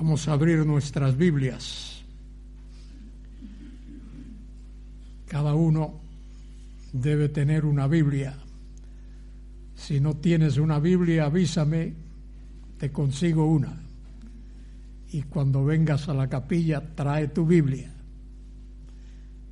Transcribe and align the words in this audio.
Vamos 0.00 0.26
a 0.28 0.32
abrir 0.32 0.64
nuestras 0.64 1.14
Biblias. 1.14 2.02
Cada 5.28 5.52
uno 5.52 6.00
debe 6.94 7.28
tener 7.28 7.66
una 7.66 7.86
Biblia. 7.86 8.34
Si 9.74 10.00
no 10.00 10.16
tienes 10.16 10.56
una 10.56 10.78
Biblia, 10.78 11.26
avísame, 11.26 11.92
te 12.78 12.90
consigo 12.90 13.44
una. 13.44 13.78
Y 15.12 15.20
cuando 15.24 15.66
vengas 15.66 16.08
a 16.08 16.14
la 16.14 16.30
capilla, 16.30 16.82
trae 16.94 17.28
tu 17.28 17.44
Biblia. 17.44 17.92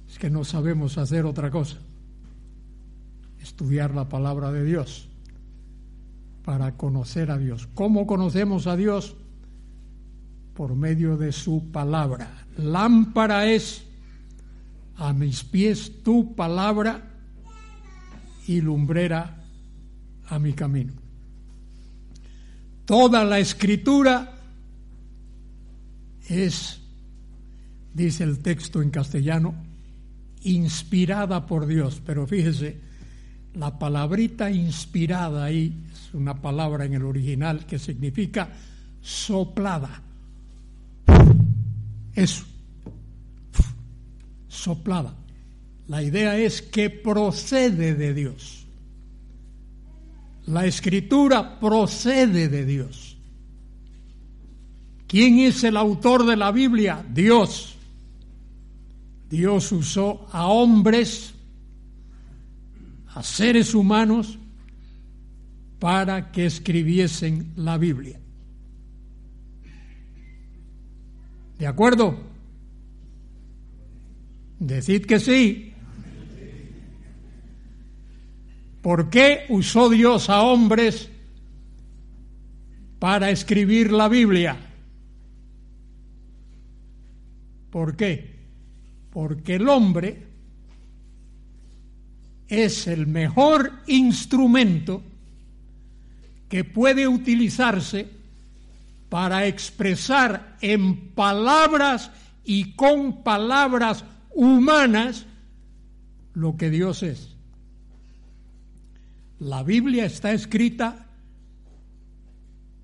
Es 0.08 0.18
que 0.18 0.30
no 0.30 0.44
sabemos 0.44 0.96
hacer 0.96 1.26
otra 1.26 1.50
cosa. 1.50 1.76
Estudiar 3.42 3.94
la 3.94 4.08
palabra 4.08 4.50
de 4.50 4.64
Dios 4.64 5.10
para 6.42 6.78
conocer 6.78 7.30
a 7.30 7.36
Dios. 7.36 7.68
¿Cómo 7.74 8.06
conocemos 8.06 8.66
a 8.66 8.78
Dios? 8.78 9.14
Por 10.58 10.74
medio 10.74 11.16
de 11.16 11.30
su 11.30 11.70
palabra. 11.70 12.44
Lámpara 12.56 13.46
es 13.46 13.84
a 14.96 15.12
mis 15.12 15.44
pies 15.44 16.02
tu 16.02 16.34
palabra 16.34 17.00
y 18.48 18.60
lumbrera 18.60 19.36
a 20.26 20.38
mi 20.40 20.54
camino. 20.54 20.94
Toda 22.84 23.22
la 23.22 23.38
escritura 23.38 24.34
es, 26.28 26.80
dice 27.94 28.24
el 28.24 28.40
texto 28.40 28.82
en 28.82 28.90
castellano, 28.90 29.54
inspirada 30.42 31.46
por 31.46 31.68
Dios. 31.68 32.02
Pero 32.04 32.26
fíjese, 32.26 32.80
la 33.54 33.78
palabrita 33.78 34.50
inspirada 34.50 35.44
ahí 35.44 35.72
es 35.92 36.12
una 36.14 36.42
palabra 36.42 36.84
en 36.84 36.94
el 36.94 37.04
original 37.04 37.64
que 37.64 37.78
significa 37.78 38.50
soplada 39.00 40.02
eso, 42.18 42.44
soplada. 44.48 45.14
La 45.86 46.02
idea 46.02 46.36
es 46.36 46.60
que 46.60 46.90
procede 46.90 47.94
de 47.94 48.12
Dios. 48.12 48.66
La 50.46 50.66
escritura 50.66 51.60
procede 51.60 52.48
de 52.48 52.66
Dios. 52.66 53.16
¿Quién 55.06 55.38
es 55.38 55.64
el 55.64 55.76
autor 55.76 56.26
de 56.26 56.36
la 56.36 56.52
Biblia? 56.52 57.04
Dios. 57.08 57.76
Dios 59.30 59.72
usó 59.72 60.26
a 60.32 60.46
hombres, 60.46 61.34
a 63.14 63.22
seres 63.22 63.74
humanos, 63.74 64.38
para 65.78 66.32
que 66.32 66.46
escribiesen 66.46 67.52
la 67.56 67.78
Biblia. 67.78 68.20
¿De 71.58 71.66
acuerdo? 71.66 72.16
Decid 74.60 75.06
que 75.06 75.18
sí. 75.18 75.72
¿Por 78.82 79.10
qué 79.10 79.44
usó 79.48 79.90
Dios 79.90 80.30
a 80.30 80.42
hombres 80.42 81.10
para 82.98 83.30
escribir 83.30 83.92
la 83.92 84.08
Biblia? 84.08 84.56
¿Por 87.70 87.96
qué? 87.96 88.38
Porque 89.10 89.56
el 89.56 89.68
hombre 89.68 90.26
es 92.46 92.86
el 92.86 93.06
mejor 93.06 93.72
instrumento 93.88 95.02
que 96.48 96.64
puede 96.64 97.06
utilizarse 97.06 98.17
para 99.08 99.46
expresar 99.46 100.56
en 100.60 101.10
palabras 101.14 102.10
y 102.44 102.74
con 102.74 103.22
palabras 103.22 104.04
humanas 104.34 105.26
lo 106.34 106.56
que 106.56 106.70
Dios 106.70 107.02
es. 107.02 107.34
La 109.38 109.62
Biblia 109.62 110.04
está 110.04 110.32
escrita 110.32 111.06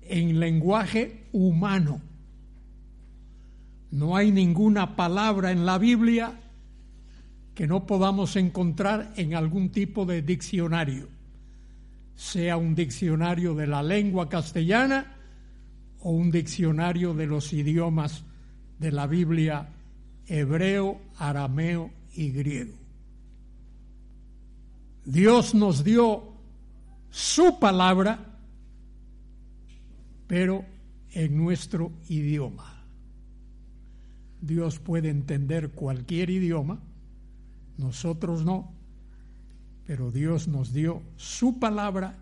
en 0.01 0.39
lenguaje 0.39 1.23
humano. 1.31 2.01
No 3.91 4.15
hay 4.15 4.31
ninguna 4.31 4.95
palabra 4.95 5.51
en 5.51 5.65
la 5.65 5.77
Biblia 5.77 6.33
que 7.53 7.67
no 7.67 7.85
podamos 7.85 8.35
encontrar 8.35 9.13
en 9.15 9.35
algún 9.35 9.69
tipo 9.69 10.05
de 10.05 10.21
diccionario, 10.21 11.07
sea 12.15 12.57
un 12.57 12.75
diccionario 12.75 13.55
de 13.55 13.67
la 13.67 13.81
lengua 13.81 14.27
castellana 14.27 15.14
o 16.05 16.11
un 16.11 16.29
diccionario 16.29 17.15
de 17.15 17.25
los 17.25 17.51
idiomas 17.51 18.23
de 18.77 18.91
la 18.91 19.07
Biblia 19.07 19.69
hebreo, 20.27 21.01
arameo 21.17 21.89
y 22.13 22.29
griego. 22.29 22.75
Dios 25.03 25.55
nos 25.55 25.83
dio 25.83 26.31
su 27.09 27.57
palabra, 27.57 28.19
pero 30.27 30.63
en 31.11 31.37
nuestro 31.37 31.91
idioma. 32.07 32.85
Dios 34.41 34.77
puede 34.77 35.09
entender 35.09 35.71
cualquier 35.71 36.29
idioma, 36.29 36.83
nosotros 37.79 38.45
no, 38.45 38.71
pero 39.87 40.11
Dios 40.11 40.47
nos 40.47 40.71
dio 40.71 41.01
su 41.15 41.57
palabra 41.57 42.15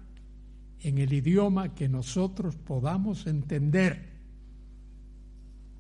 en 0.83 0.97
el 0.97 1.13
idioma 1.13 1.73
que 1.73 1.87
nosotros 1.87 2.57
podamos 2.57 3.25
entender. 3.25 4.11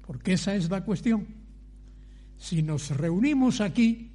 Porque 0.07 0.33
esa 0.33 0.55
es 0.55 0.69
la 0.69 0.83
cuestión. 0.83 1.27
Si 2.37 2.63
nos 2.63 2.89
reunimos 2.89 3.61
aquí 3.61 4.11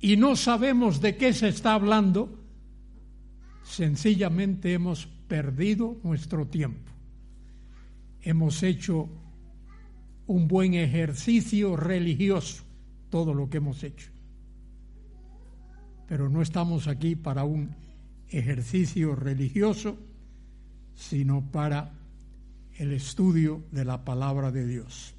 y 0.00 0.16
no 0.16 0.36
sabemos 0.36 1.00
de 1.00 1.16
qué 1.16 1.32
se 1.32 1.48
está 1.48 1.74
hablando, 1.74 2.44
sencillamente 3.62 4.72
hemos 4.72 5.06
perdido 5.06 5.98
nuestro 6.02 6.46
tiempo. 6.46 6.92
Hemos 8.22 8.62
hecho 8.64 9.08
un 10.26 10.48
buen 10.48 10.74
ejercicio 10.74 11.76
religioso, 11.76 12.64
todo 13.10 13.32
lo 13.32 13.48
que 13.48 13.58
hemos 13.58 13.84
hecho. 13.84 14.10
Pero 16.08 16.28
no 16.28 16.42
estamos 16.42 16.88
aquí 16.88 17.14
para 17.14 17.44
un 17.44 17.86
ejercicio 18.30 19.14
religioso, 19.14 19.96
sino 20.94 21.50
para 21.50 21.92
el 22.78 22.92
estudio 22.92 23.64
de 23.70 23.84
la 23.84 24.04
palabra 24.04 24.50
de 24.50 24.66
Dios. 24.66 25.14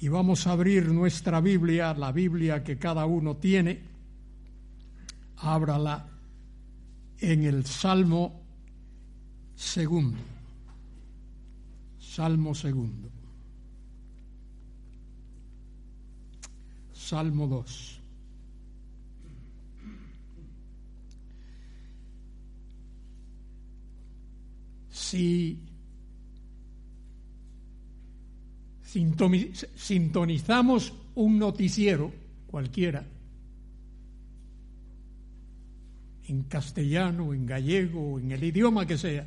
Y 0.00 0.08
vamos 0.08 0.46
a 0.46 0.52
abrir 0.52 0.88
nuestra 0.88 1.40
Biblia, 1.40 1.94
la 1.94 2.12
Biblia 2.12 2.62
que 2.62 2.78
cada 2.78 3.06
uno 3.06 3.36
tiene, 3.36 3.80
ábrala 5.38 6.08
en 7.18 7.44
el 7.44 7.64
Salmo 7.64 8.42
segundo. 9.54 10.18
Salmo 11.98 12.54
segundo. 12.54 13.10
Salmo 16.92 17.46
2. 17.46 17.95
Si 25.06 25.58
sintonizamos 29.74 30.94
un 31.14 31.38
noticiero 31.38 32.12
cualquiera, 32.46 33.04
en 36.28 36.42
castellano, 36.44 37.32
en 37.32 37.46
gallego, 37.46 38.18
en 38.18 38.32
el 38.32 38.42
idioma 38.42 38.84
que 38.86 38.98
sea, 38.98 39.26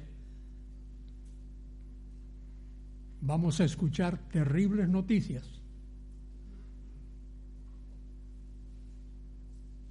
vamos 3.22 3.62
a 3.62 3.66
escuchar 3.66 4.18
terribles 4.30 4.90
noticias. 4.90 5.46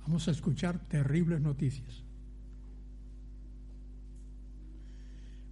Vamos 0.03 0.29
a 0.29 0.33
escuchar 0.33 0.79
terribles 0.89 1.41
noticias. 1.41 2.08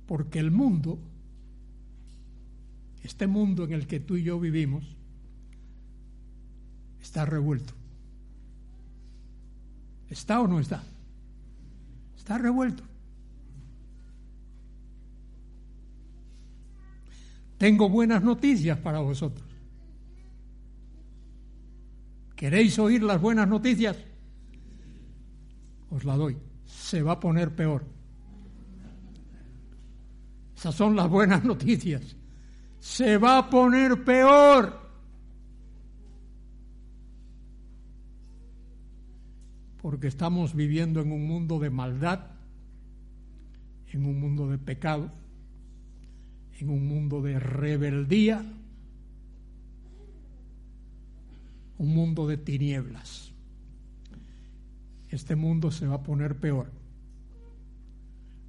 Porque 0.06 0.38
el 0.38 0.50
mundo, 0.50 0.98
este 3.02 3.26
mundo 3.26 3.64
en 3.64 3.72
el 3.72 3.86
que 3.86 4.00
tú 4.00 4.16
y 4.16 4.22
yo 4.22 4.38
vivimos, 4.38 4.84
está 7.00 7.24
revuelto. 7.24 7.72
¿Está 10.08 10.40
o 10.40 10.46
no 10.46 10.60
está? 10.60 10.82
Está 12.16 12.38
revuelto. 12.38 12.84
Tengo 17.58 17.88
buenas 17.88 18.22
noticias 18.22 18.78
para 18.78 19.00
vosotros. 19.00 19.44
¿Queréis 22.36 22.78
oír 22.78 23.02
las 23.02 23.20
buenas 23.20 23.48
noticias? 23.48 23.96
Os 25.90 26.04
la 26.04 26.16
doy. 26.16 26.36
Se 26.66 27.02
va 27.02 27.12
a 27.12 27.20
poner 27.20 27.56
peor 27.56 27.95
Esas 30.66 30.78
son 30.78 30.96
las 30.96 31.08
buenas 31.08 31.44
noticias. 31.44 32.16
Se 32.80 33.18
va 33.18 33.38
a 33.38 33.48
poner 33.48 34.02
peor. 34.02 34.80
Porque 39.80 40.08
estamos 40.08 40.56
viviendo 40.56 41.00
en 41.00 41.12
un 41.12 41.24
mundo 41.24 41.60
de 41.60 41.70
maldad, 41.70 42.32
en 43.92 44.06
un 44.06 44.18
mundo 44.18 44.48
de 44.48 44.58
pecado, 44.58 45.12
en 46.58 46.68
un 46.68 46.88
mundo 46.88 47.22
de 47.22 47.38
rebeldía, 47.38 48.44
un 51.78 51.94
mundo 51.94 52.26
de 52.26 52.38
tinieblas. 52.38 53.30
Este 55.10 55.36
mundo 55.36 55.70
se 55.70 55.86
va 55.86 55.94
a 55.94 56.02
poner 56.02 56.34
peor. 56.34 56.85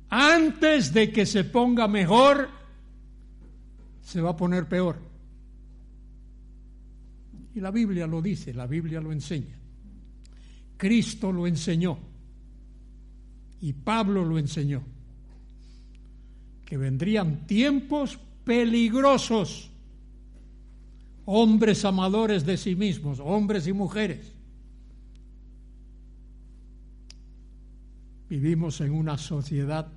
Antes 0.10 0.94
de 0.94 1.12
que 1.12 1.26
se 1.26 1.44
ponga 1.44 1.88
mejor, 1.88 2.50
se 4.02 4.22
va 4.22 4.32
a 4.32 4.36
poner 4.36 4.68
peor. 4.68 4.98
Y 7.54 7.60
la 7.60 7.72
Biblia 7.72 8.08
lo 8.08 8.22
dice, 8.22 8.54
la 8.54 8.68
Biblia 8.68 9.02
lo 9.02 9.12
enseña. 9.12 9.58
Cristo 10.78 11.32
lo 11.32 11.48
enseñó 11.48 11.98
y 13.60 13.74
Pablo 13.74 14.24
lo 14.24 14.38
enseñó, 14.38 14.84
que 16.64 16.78
vendrían 16.78 17.48
tiempos 17.48 18.20
peligrosos, 18.44 19.72
hombres 21.26 21.84
amadores 21.84 22.46
de 22.46 22.58
sí 22.58 22.76
mismos, 22.76 23.20
hombres 23.20 23.68
y 23.68 23.74
mujeres. 23.74 24.34
Vivimos 28.30 28.80
en 28.82 28.92
una 28.92 29.18
sociedad 29.18 29.97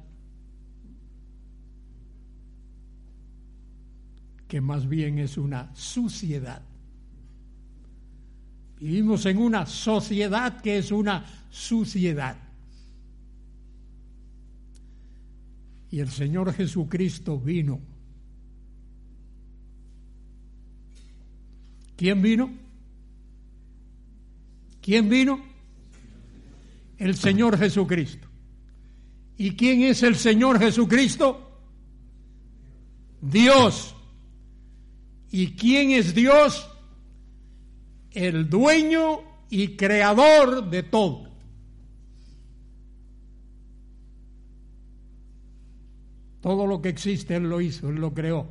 que 4.50 4.60
más 4.60 4.88
bien 4.88 5.20
es 5.20 5.38
una 5.38 5.72
suciedad. 5.76 6.60
Vivimos 8.80 9.24
en 9.26 9.38
una 9.38 9.64
sociedad 9.64 10.60
que 10.60 10.78
es 10.78 10.90
una 10.90 11.24
suciedad. 11.50 12.36
Y 15.92 16.00
el 16.00 16.10
Señor 16.10 16.52
Jesucristo 16.52 17.38
vino. 17.38 17.78
¿Quién 21.96 22.20
vino? 22.20 22.50
¿Quién 24.82 25.08
vino? 25.08 25.40
El 26.98 27.14
Señor 27.14 27.56
Jesucristo. 27.56 28.26
¿Y 29.38 29.52
quién 29.52 29.82
es 29.82 30.02
el 30.02 30.16
Señor 30.16 30.58
Jesucristo? 30.58 31.56
Dios. 33.22 33.94
¿Y 35.30 35.52
quién 35.52 35.92
es 35.92 36.14
Dios? 36.14 36.68
El 38.10 38.50
dueño 38.50 39.20
y 39.48 39.76
creador 39.76 40.68
de 40.68 40.82
todo. 40.82 41.30
Todo 46.40 46.66
lo 46.66 46.80
que 46.80 46.88
existe 46.88 47.36
Él 47.36 47.44
lo 47.44 47.60
hizo, 47.60 47.90
Él 47.90 47.96
lo 47.96 48.12
creó. 48.12 48.48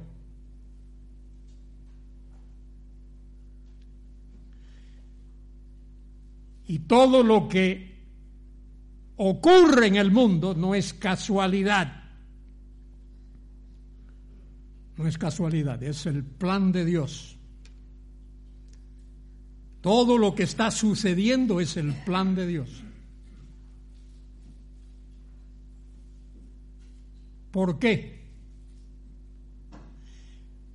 Y 6.68 6.80
todo 6.80 7.24
lo 7.24 7.50
que 7.50 7.90
ocurre 9.18 9.88
en 9.88 9.96
el 9.96 10.12
mundo 10.12 10.54
no 10.54 10.76
es 10.76 10.94
casualidad 10.94 11.99
no 15.00 15.07
es 15.07 15.18
casualidad, 15.18 15.81
es 15.81 16.06
el 16.07 16.25
plan 16.25 16.74
de 16.74 16.84
Dios. 16.84 17.38
Todo 19.80 20.18
lo 20.18 20.36
que 20.36 20.44
está 20.44 20.72
sucediendo 20.72 21.62
es 21.62 21.78
el 21.78 21.94
plan 22.04 22.36
de 22.36 22.46
Dios. 22.46 22.84
¿Por 27.50 27.80
qué? 27.80 28.28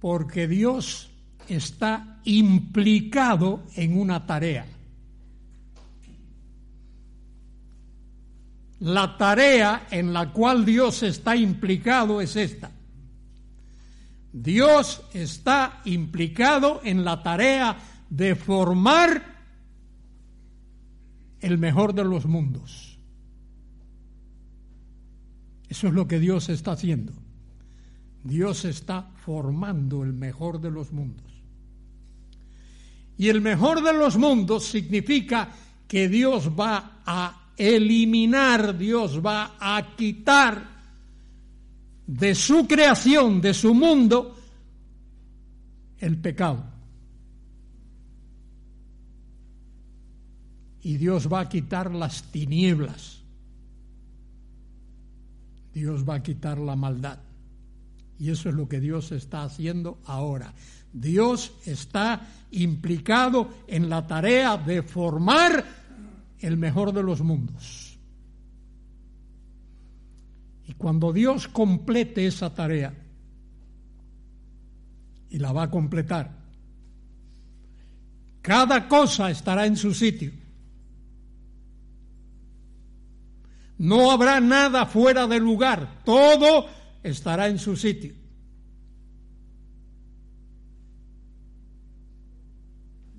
Porque 0.00 0.48
Dios 0.48 1.10
está 1.46 2.22
implicado 2.24 3.62
en 3.76 3.98
una 3.98 4.24
tarea. 4.24 4.64
La 8.80 9.18
tarea 9.18 9.86
en 9.90 10.14
la 10.14 10.32
cual 10.32 10.64
Dios 10.64 11.02
está 11.02 11.36
implicado 11.36 12.22
es 12.22 12.36
esta. 12.36 12.73
Dios 14.34 15.00
está 15.12 15.80
implicado 15.84 16.80
en 16.82 17.04
la 17.04 17.22
tarea 17.22 17.78
de 18.10 18.34
formar 18.34 19.22
el 21.40 21.56
mejor 21.56 21.94
de 21.94 22.04
los 22.04 22.26
mundos. 22.26 22.98
Eso 25.68 25.86
es 25.86 25.94
lo 25.94 26.08
que 26.08 26.18
Dios 26.18 26.48
está 26.48 26.72
haciendo. 26.72 27.12
Dios 28.24 28.64
está 28.64 29.08
formando 29.24 30.02
el 30.02 30.12
mejor 30.12 30.60
de 30.60 30.72
los 30.72 30.92
mundos. 30.92 31.32
Y 33.16 33.28
el 33.28 33.40
mejor 33.40 33.84
de 33.84 33.92
los 33.92 34.16
mundos 34.16 34.64
significa 34.64 35.52
que 35.86 36.08
Dios 36.08 36.50
va 36.58 37.02
a 37.06 37.52
eliminar, 37.56 38.76
Dios 38.76 39.24
va 39.24 39.54
a 39.60 39.94
quitar 39.94 40.73
de 42.06 42.34
su 42.34 42.66
creación, 42.66 43.40
de 43.40 43.54
su 43.54 43.74
mundo, 43.74 44.36
el 45.98 46.18
pecado. 46.18 46.64
Y 50.82 50.96
Dios 50.98 51.32
va 51.32 51.40
a 51.40 51.48
quitar 51.48 51.94
las 51.94 52.24
tinieblas. 52.24 53.22
Dios 55.72 56.08
va 56.08 56.16
a 56.16 56.22
quitar 56.22 56.58
la 56.58 56.76
maldad. 56.76 57.18
Y 58.18 58.30
eso 58.30 58.48
es 58.48 58.54
lo 58.54 58.68
que 58.68 58.80
Dios 58.80 59.10
está 59.10 59.42
haciendo 59.42 59.98
ahora. 60.04 60.54
Dios 60.92 61.52
está 61.64 62.28
implicado 62.52 63.48
en 63.66 63.88
la 63.88 64.06
tarea 64.06 64.56
de 64.56 64.82
formar 64.82 65.64
el 66.38 66.56
mejor 66.56 66.92
de 66.92 67.02
los 67.02 67.22
mundos. 67.22 67.83
Y 70.66 70.74
cuando 70.74 71.12
Dios 71.12 71.48
complete 71.48 72.26
esa 72.26 72.54
tarea, 72.54 72.94
y 75.28 75.38
la 75.38 75.52
va 75.52 75.64
a 75.64 75.70
completar, 75.70 76.30
cada 78.40 78.88
cosa 78.88 79.30
estará 79.30 79.66
en 79.66 79.76
su 79.76 79.92
sitio. 79.94 80.32
No 83.78 84.10
habrá 84.10 84.40
nada 84.40 84.86
fuera 84.86 85.26
de 85.26 85.40
lugar, 85.40 86.02
todo 86.04 86.66
estará 87.02 87.48
en 87.48 87.58
su 87.58 87.76
sitio. 87.76 88.14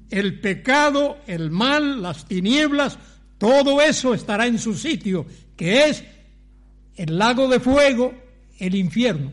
El 0.09 0.39
pecado, 0.39 1.17
el 1.27 1.51
mal, 1.51 2.01
las 2.01 2.25
tinieblas, 2.25 2.97
todo 3.37 3.81
eso 3.81 4.13
estará 4.13 4.47
en 4.47 4.59
su 4.59 4.75
sitio, 4.75 5.25
que 5.57 5.89
es 5.89 6.03
el 6.95 7.17
lago 7.17 7.47
de 7.47 7.59
fuego, 7.59 8.13
el 8.59 8.75
infierno. 8.75 9.31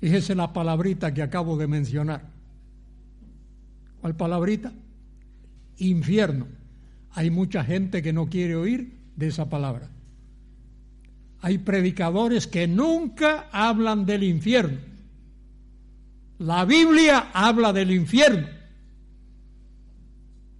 Fíjese 0.00 0.34
la 0.34 0.52
palabrita 0.52 1.14
que 1.14 1.22
acabo 1.22 1.56
de 1.56 1.66
mencionar. 1.66 2.22
¿Cuál 4.00 4.16
palabrita? 4.16 4.72
Infierno. 5.78 6.46
Hay 7.12 7.30
mucha 7.30 7.64
gente 7.64 8.02
que 8.02 8.12
no 8.12 8.28
quiere 8.28 8.56
oír 8.56 8.92
de 9.16 9.28
esa 9.28 9.48
palabra. 9.48 9.88
Hay 11.40 11.58
predicadores 11.58 12.46
que 12.46 12.66
nunca 12.66 13.48
hablan 13.52 14.04
del 14.04 14.24
infierno. 14.24 14.78
La 16.38 16.64
Biblia 16.64 17.30
habla 17.32 17.72
del 17.72 17.92
infierno. 17.92 18.46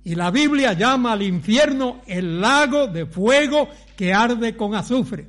Y 0.05 0.15
la 0.15 0.31
Biblia 0.31 0.75
llama 0.75 1.13
al 1.15 1.23
infierno 1.23 2.03
el 2.07 2.39
lago 2.39 2.87
de 2.87 3.07
fuego 3.07 3.69
que 3.97 4.13
arde 4.13 4.55
con 4.55 4.75
azufre. 4.75 5.27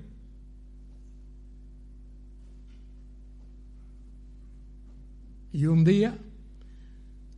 Y 5.53 5.65
un 5.65 5.86
día 5.86 6.17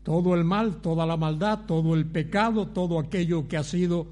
todo 0.01 0.33
el 0.33 0.43
mal, 0.43 0.81
toda 0.81 1.05
la 1.05 1.15
maldad, 1.15 1.65
todo 1.67 1.93
el 1.93 2.07
pecado, 2.07 2.69
todo 2.69 2.97
aquello 2.99 3.47
que 3.47 3.57
ha 3.57 3.63
sido 3.63 4.07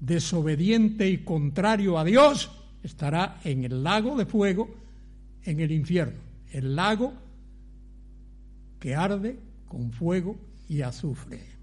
desobediente 0.00 1.10
y 1.10 1.18
contrario 1.18 1.98
a 1.98 2.04
Dios, 2.04 2.50
estará 2.82 3.38
en 3.44 3.64
el 3.64 3.82
lago 3.82 4.16
de 4.16 4.24
fuego, 4.24 4.70
en 5.44 5.60
el 5.60 5.72
infierno. 5.72 6.20
El 6.52 6.74
lago 6.74 7.12
que 8.80 8.94
arde 8.94 9.38
con 9.68 9.92
fuego 9.92 10.36
y 10.68 10.80
azufre 10.80 11.55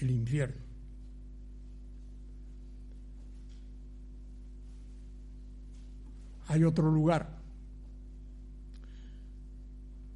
el 0.00 0.10
infierno. 0.10 0.64
Hay 6.48 6.62
otro 6.64 6.90
lugar 6.90 7.38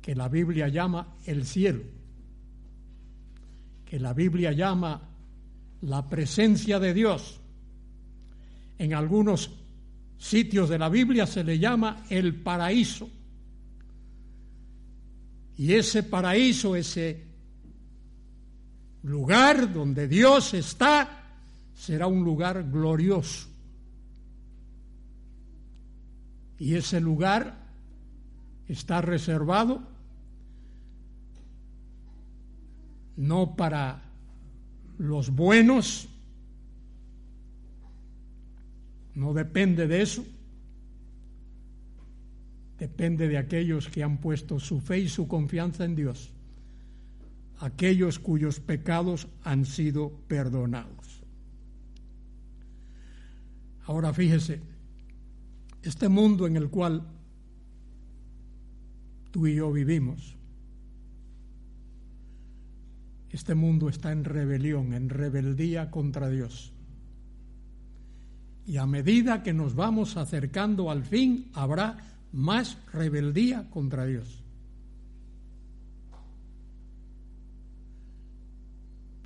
que 0.02 0.14
la 0.14 0.28
Biblia 0.28 0.68
llama 0.68 1.14
el 1.26 1.44
cielo, 1.44 1.82
que 3.84 3.98
la 3.98 4.12
Biblia 4.12 4.52
llama 4.52 5.02
la 5.82 6.08
presencia 6.08 6.78
de 6.78 6.94
Dios. 6.94 7.40
En 8.78 8.94
algunos 8.94 9.50
sitios 10.18 10.68
de 10.68 10.78
la 10.78 10.88
Biblia 10.88 11.26
se 11.26 11.44
le 11.44 11.58
llama 11.58 12.04
el 12.10 12.34
paraíso. 12.34 13.08
Y 15.56 15.72
ese 15.72 16.04
paraíso, 16.04 16.76
ese 16.76 17.27
lugar 19.08 19.72
donde 19.72 20.06
Dios 20.06 20.54
está, 20.54 21.24
será 21.74 22.06
un 22.06 22.24
lugar 22.24 22.70
glorioso. 22.70 23.48
Y 26.58 26.74
ese 26.74 27.00
lugar 27.00 27.56
está 28.68 29.00
reservado 29.00 29.82
no 33.18 33.56
para 33.56 34.00
los 34.98 35.30
buenos, 35.30 36.08
no 39.16 39.34
depende 39.34 39.88
de 39.88 40.02
eso, 40.02 40.24
depende 42.78 43.26
de 43.26 43.38
aquellos 43.38 43.88
que 43.88 44.04
han 44.04 44.18
puesto 44.18 44.60
su 44.60 44.80
fe 44.80 45.00
y 45.00 45.08
su 45.08 45.26
confianza 45.26 45.84
en 45.84 45.96
Dios, 45.96 46.30
aquellos 47.58 48.18
cuyos 48.18 48.60
pecados 48.60 49.28
han 49.42 49.64
sido 49.64 50.10
perdonados. 50.28 51.22
Ahora 53.84 54.12
fíjese, 54.12 54.60
este 55.82 56.08
mundo 56.08 56.46
en 56.46 56.56
el 56.56 56.68
cual 56.68 57.02
tú 59.30 59.46
y 59.46 59.54
yo 59.54 59.72
vivimos, 59.72 60.36
este 63.30 63.54
mundo 63.54 63.88
está 63.88 64.12
en 64.12 64.24
rebelión, 64.24 64.94
en 64.94 65.08
rebeldía 65.08 65.90
contra 65.90 66.28
Dios. 66.28 66.72
Y 68.66 68.76
a 68.76 68.86
medida 68.86 69.42
que 69.42 69.54
nos 69.54 69.74
vamos 69.74 70.16
acercando 70.16 70.90
al 70.90 71.04
fin, 71.04 71.50
habrá 71.54 71.96
más 72.32 72.78
rebeldía 72.92 73.70
contra 73.70 74.04
Dios. 74.04 74.44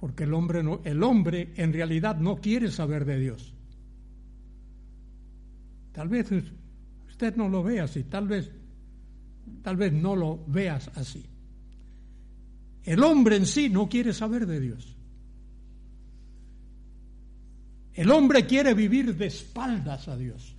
Porque 0.02 0.24
el 0.24 0.34
hombre, 0.34 0.64
no, 0.64 0.80
el 0.82 1.00
hombre 1.04 1.52
en 1.54 1.72
realidad 1.72 2.16
no 2.16 2.38
quiere 2.38 2.72
saber 2.72 3.04
de 3.04 3.20
Dios. 3.20 3.54
Tal 5.92 6.08
vez 6.08 6.26
usted 7.08 7.36
no 7.36 7.48
lo 7.48 7.62
vea 7.62 7.84
así, 7.84 8.02
tal 8.02 8.26
vez, 8.26 8.50
tal 9.62 9.76
vez 9.76 9.92
no 9.92 10.16
lo 10.16 10.44
veas 10.48 10.90
así. 10.96 11.24
El 12.82 13.00
hombre 13.04 13.36
en 13.36 13.46
sí 13.46 13.68
no 13.68 13.88
quiere 13.88 14.12
saber 14.12 14.44
de 14.44 14.58
Dios. 14.58 14.96
El 17.94 18.10
hombre 18.10 18.44
quiere 18.44 18.74
vivir 18.74 19.16
de 19.16 19.26
espaldas 19.26 20.08
a 20.08 20.16
Dios. 20.16 20.56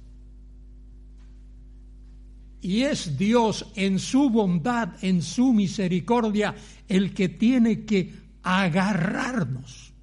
Y 2.62 2.84
es 2.84 3.18
Dios 3.18 3.74
en 3.76 4.00
su 4.00 4.30
bondad, 4.30 5.04
en 5.04 5.22
su 5.22 5.52
misericordia, 5.52 6.56
el 6.88 7.14
que 7.14 7.28
tiene 7.28 7.84
que 7.84 8.23
agarrarnos. 8.44 9.94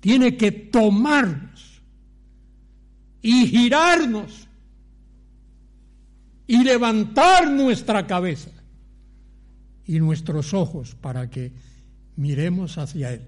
Tiene 0.00 0.36
que 0.36 0.50
tomarnos 0.50 1.80
y 3.22 3.46
girarnos 3.46 4.48
y 6.46 6.64
levantar 6.64 7.48
nuestra 7.50 8.06
cabeza 8.06 8.50
y 9.86 10.00
nuestros 10.00 10.52
ojos 10.52 10.94
para 10.94 11.30
que 11.30 11.52
miremos 12.16 12.76
hacia 12.78 13.12
Él. 13.12 13.22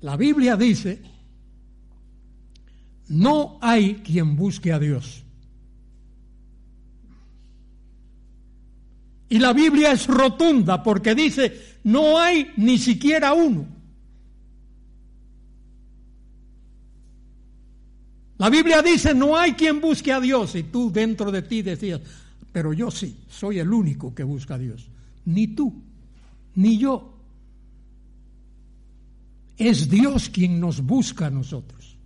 La 0.00 0.16
Biblia 0.16 0.56
dice, 0.56 1.00
no 3.08 3.58
hay 3.62 3.96
quien 3.96 4.36
busque 4.36 4.72
a 4.72 4.78
Dios. 4.78 5.23
Y 9.34 9.40
la 9.40 9.52
Biblia 9.52 9.90
es 9.90 10.06
rotunda 10.06 10.80
porque 10.80 11.12
dice, 11.12 11.80
no 11.82 12.20
hay 12.20 12.52
ni 12.56 12.78
siquiera 12.78 13.32
uno. 13.32 13.66
La 18.38 18.48
Biblia 18.48 18.80
dice, 18.80 19.12
no 19.12 19.36
hay 19.36 19.54
quien 19.54 19.80
busque 19.80 20.12
a 20.12 20.20
Dios. 20.20 20.54
Y 20.54 20.62
tú 20.62 20.88
dentro 20.92 21.32
de 21.32 21.42
ti 21.42 21.62
decías, 21.62 22.00
pero 22.52 22.72
yo 22.72 22.92
sí, 22.92 23.24
soy 23.28 23.58
el 23.58 23.72
único 23.72 24.14
que 24.14 24.22
busca 24.22 24.54
a 24.54 24.58
Dios. 24.58 24.88
Ni 25.24 25.48
tú, 25.48 25.82
ni 26.54 26.78
yo. 26.78 27.18
Es 29.56 29.90
Dios 29.90 30.28
quien 30.28 30.60
nos 30.60 30.80
busca 30.80 31.26
a 31.26 31.30
nosotros. 31.30 31.96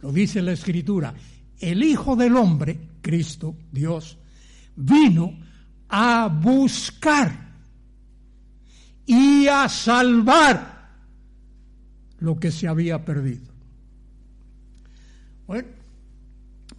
Lo 0.00 0.10
dice 0.10 0.40
la 0.40 0.52
Escritura. 0.52 1.12
El 1.60 1.82
Hijo 1.82 2.16
del 2.16 2.34
Hombre, 2.38 2.78
Cristo, 3.02 3.56
Dios, 3.70 4.16
vino 4.76 5.38
a 5.88 6.28
buscar 6.28 7.44
y 9.06 9.46
a 9.46 9.68
salvar 9.68 10.74
lo 12.18 12.38
que 12.38 12.50
se 12.50 12.66
había 12.66 13.04
perdido. 13.04 13.52
Bueno, 15.46 15.68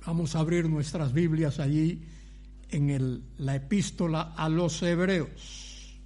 vamos 0.06 0.36
a 0.36 0.40
abrir 0.40 0.68
nuestras 0.68 1.14
Biblias 1.14 1.60
allí 1.60 2.04
en 2.70 2.90
el, 2.90 3.24
la 3.38 3.56
epístola 3.56 4.34
a 4.36 4.50
los 4.50 4.82
Hebreos, 4.82 6.00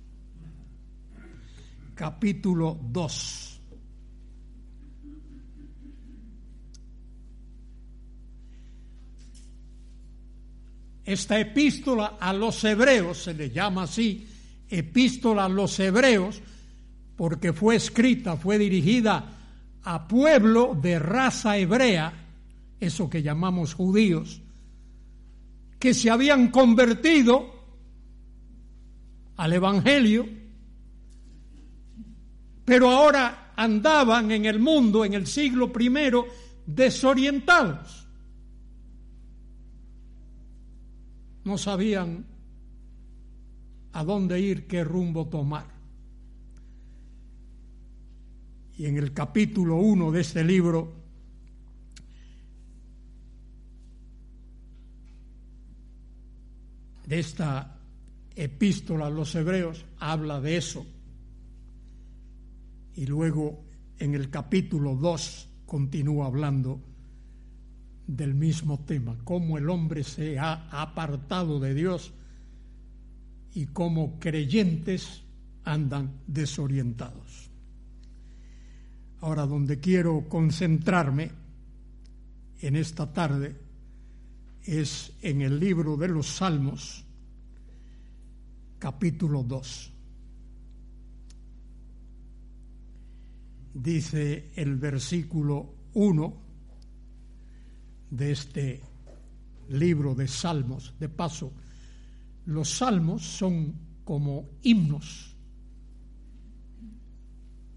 capítulo 1.95 2.77
2. 2.81 3.48
Esta 11.09 11.39
epístola 11.39 12.17
a 12.19 12.31
los 12.31 12.63
hebreos, 12.63 13.23
se 13.23 13.33
le 13.33 13.49
llama 13.49 13.83
así, 13.83 14.27
epístola 14.69 15.45
a 15.45 15.49
los 15.49 15.79
hebreos, 15.79 16.39
porque 17.15 17.51
fue 17.51 17.77
escrita, 17.77 18.37
fue 18.37 18.59
dirigida 18.59 19.25
a 19.81 20.07
pueblo 20.07 20.77
de 20.79 20.99
raza 20.99 21.57
hebrea, 21.57 22.13
eso 22.79 23.09
que 23.09 23.23
llamamos 23.23 23.73
judíos, 23.73 24.39
que 25.79 25.95
se 25.95 26.11
habían 26.11 26.51
convertido 26.51 27.55
al 29.37 29.53
Evangelio, 29.53 30.29
pero 32.65 32.91
ahora 32.91 33.53
andaban 33.55 34.29
en 34.29 34.45
el 34.45 34.59
mundo 34.59 35.03
en 35.03 35.15
el 35.15 35.25
siglo 35.25 35.73
I 35.79 35.91
desorientados. 36.67 38.08
No 41.49 41.57
sabían 41.57 42.27
a 43.93 44.03
dónde 44.03 44.39
ir, 44.39 44.67
qué 44.67 44.83
rumbo 44.83 45.29
tomar. 45.29 45.65
Y 48.77 48.85
en 48.85 48.97
el 48.97 49.13
capítulo 49.13 49.77
1 49.77 50.11
de 50.11 50.21
este 50.21 50.43
libro 50.43 50.93
de 57.07 57.17
esta 57.17 57.79
epístola 58.35 59.07
a 59.07 59.09
los 59.09 59.33
hebreos 59.33 59.87
habla 59.97 60.39
de 60.39 60.55
eso. 60.55 60.85
Y 62.93 63.07
luego 63.07 63.65
en 63.97 64.13
el 64.13 64.29
capítulo 64.29 64.95
2 64.95 65.49
continúa 65.65 66.27
hablando 66.27 66.79
del 68.09 68.33
mismo 68.33 68.79
tema, 68.79 69.15
cómo 69.23 69.59
el 69.59 69.69
hombre 69.69 70.03
se 70.03 70.39
ha 70.39 70.67
apartado 70.81 71.59
de 71.59 71.75
Dios 71.75 72.11
y 73.53 73.67
cómo 73.67 74.19
creyentes 74.19 75.21
andan 75.63 76.19
desorientados. 76.25 77.51
Ahora, 79.21 79.45
donde 79.45 79.79
quiero 79.79 80.27
concentrarme 80.27 81.31
en 82.61 82.75
esta 82.77 83.13
tarde 83.13 83.55
es 84.63 85.13
en 85.21 85.41
el 85.41 85.59
libro 85.59 85.95
de 85.95 86.07
los 86.07 86.25
Salmos, 86.27 87.05
capítulo 88.79 89.43
2. 89.43 89.93
Dice 93.75 94.51
el 94.55 94.77
versículo 94.77 95.75
1 95.93 96.48
de 98.09 98.31
este 98.31 98.81
libro 99.69 100.15
de 100.15 100.27
Salmos. 100.27 100.93
De 100.99 101.09
paso, 101.09 101.53
los 102.45 102.69
salmos 102.69 103.23
son 103.23 103.75
como 104.03 104.49
himnos. 104.63 105.35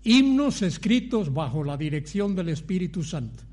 himnos 0.05 0.62
escritos 0.62 1.33
bajo 1.33 1.62
la 1.62 1.77
dirección 1.77 2.35
del 2.35 2.49
Espíritu 2.49 3.05
Santo. 3.05 3.45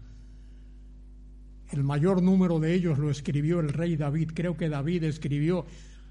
El 1.71 1.83
mayor 1.83 2.23
número 2.23 2.59
de 2.59 2.73
ellos 2.73 2.97
lo 2.97 3.11
escribió 3.11 3.59
el 3.59 3.69
rey 3.69 3.95
David. 3.95 4.31
Creo 4.33 4.57
que 4.57 4.69
David 4.69 5.03
escribió, 5.03 5.65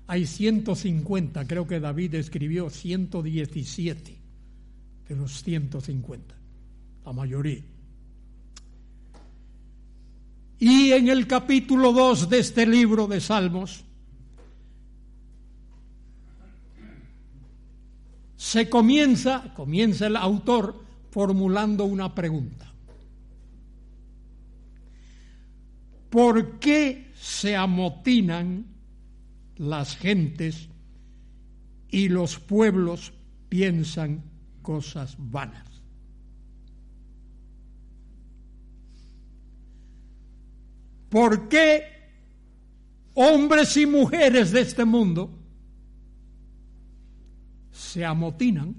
hay 0.07 0.27
150, 0.27 1.47
creo 1.47 1.67
que 1.67 1.81
David 1.81 2.15
escribió 2.15 2.71
117 2.71 4.19
de 5.09 5.17
los 5.17 5.43
150, 5.43 6.35
la 7.05 7.13
mayoría. 7.13 7.65
Y 10.59 10.93
en 10.93 11.09
el 11.09 11.27
capítulo 11.27 11.93
2 11.93 12.29
de 12.29 12.39
este 12.41 12.67
libro 12.67 13.07
de 13.07 13.21
Salmos 13.21 13.85
se 18.37 18.69
comienza, 18.69 19.53
comienza 19.55 20.07
el 20.09 20.17
autor 20.17 20.83
formulando 21.11 21.85
una 21.85 22.13
pregunta. 22.15 22.73
¿Por 26.11 26.59
qué 26.59 27.13
se 27.15 27.55
amotinan 27.55 28.67
las 29.57 29.97
gentes 29.97 30.69
y 31.91 32.09
los 32.09 32.39
pueblos 32.39 33.13
piensan 33.49 34.25
cosas 34.63 35.15
vanas? 35.19 35.78
¿Por 41.09 41.49
qué 41.49 41.85
hombres 43.15 43.77
y 43.77 43.87
mujeres 43.87 44.53
de 44.53 44.61
este 44.61 44.85
mundo 44.85 45.31
se 47.73 48.05
amotinan? 48.05 48.75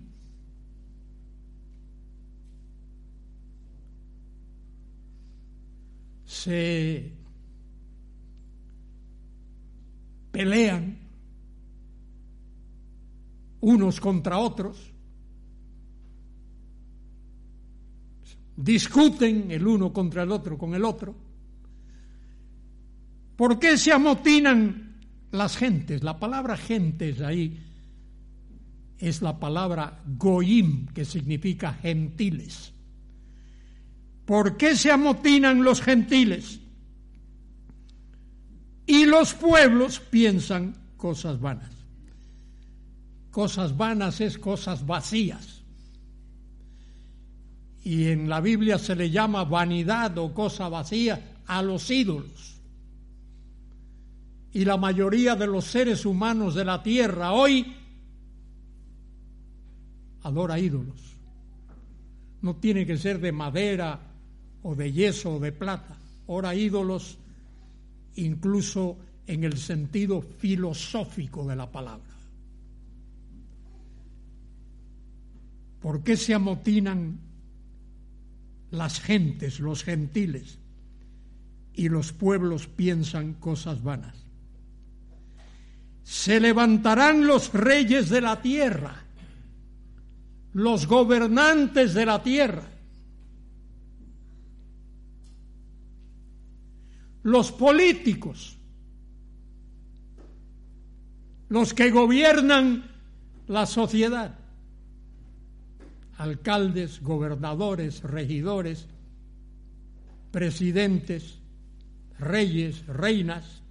Se 6.25 7.12
pelean 10.31 10.98
unos 13.62 14.00
contra 14.00 14.38
otros, 14.38 14.93
discuten 18.55 19.51
el 19.51 19.67
uno 19.67 19.91
contra 19.91 20.24
el 20.24 20.31
otro 20.31 20.57
con 20.57 20.75
el 20.75 20.86
otro. 20.86 21.28
¿Por 23.39 23.58
qué 23.58 23.77
se 23.77 23.93
amotinan 23.93 24.98
las 25.31 25.55
gentes? 25.55 26.03
La 26.03 26.19
palabra 26.19 26.58
gentes 26.58 27.22
ahí 27.22 27.58
es 28.98 29.22
la 29.22 29.39
palabra 29.39 30.03
goim, 30.05 30.88
que 30.88 31.05
significa 31.05 31.72
gentiles. 31.72 32.74
¿Por 34.25 34.58
qué 34.58 34.75
se 34.75 34.91
amotinan 34.91 35.63
los 35.63 35.81
gentiles? 35.81 36.60
Y 38.86 39.05
los 39.05 39.34
pueblos 39.36 40.01
piensan 40.01 40.75
cosas 40.98 41.39
vanas. 41.39 41.72
Cosas 43.31 43.77
vanas 43.77 44.19
es 44.19 44.38
cosas 44.38 44.86
vacías. 44.86 45.62
Y 47.86 48.08
en 48.08 48.27
la 48.27 48.41
Biblia 48.41 48.77
se 48.77 48.98
le 48.98 49.10
llama 49.10 49.46
vanidad 49.46 50.17
o 50.17 50.34
cosa 50.34 50.67
vacía 50.67 51.38
a 51.48 51.62
los 51.62 51.89
ídolos. 51.89 52.58
Y 54.51 54.65
la 54.65 54.77
mayoría 54.77 55.35
de 55.35 55.47
los 55.47 55.65
seres 55.65 56.05
humanos 56.05 56.55
de 56.55 56.65
la 56.65 56.81
tierra 56.81 57.33
hoy 57.33 57.75
adora 60.23 60.59
ídolos. 60.59 61.01
No 62.41 62.55
tiene 62.55 62.85
que 62.85 62.97
ser 62.97 63.19
de 63.19 63.31
madera 63.31 63.99
o 64.63 64.75
de 64.75 64.91
yeso 64.91 65.35
o 65.35 65.39
de 65.39 65.51
plata. 65.51 65.97
Ora 66.27 66.55
ídolos 66.55 67.17
incluso 68.15 68.97
en 69.27 69.43
el 69.43 69.57
sentido 69.57 70.21
filosófico 70.21 71.45
de 71.47 71.55
la 71.55 71.71
palabra. 71.71 72.09
¿Por 75.81 76.03
qué 76.03 76.17
se 76.17 76.33
amotinan 76.33 77.19
las 78.71 78.99
gentes, 78.99 79.59
los 79.59 79.83
gentiles, 79.83 80.57
y 81.73 81.88
los 81.88 82.12
pueblos 82.12 82.67
piensan 82.67 83.33
cosas 83.35 83.81
vanas? 83.81 84.28
Se 86.10 86.39
levantarán 86.39 87.28
los 87.28 87.54
reyes 87.54 88.10
de 88.10 88.19
la 88.19 88.41
tierra, 88.41 89.04
los 90.54 90.88
gobernantes 90.88 91.93
de 91.93 92.04
la 92.04 92.24
tierra, 92.24 92.63
los 97.22 97.52
políticos, 97.52 98.58
los 101.48 101.76
que 101.76 101.91
gobiernan 101.91 102.89
la 103.48 103.67
sociedad, 103.67 104.34
alcaldes, 106.17 107.04
gobernadores, 107.04 108.02
regidores, 108.02 108.88
presidentes, 110.32 111.38
reyes, 112.17 112.88
reinas, 112.88 113.62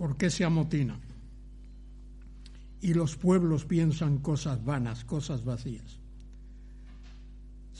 ¿por 0.00 0.16
qué 0.16 0.30
se 0.30 0.44
amotinan? 0.46 1.00
Y 2.80 2.94
los 2.94 3.16
pueblos 3.16 3.66
piensan 3.66 4.18
cosas 4.18 4.64
vanas, 4.64 5.04
cosas 5.04 5.44
vacías 5.44 6.00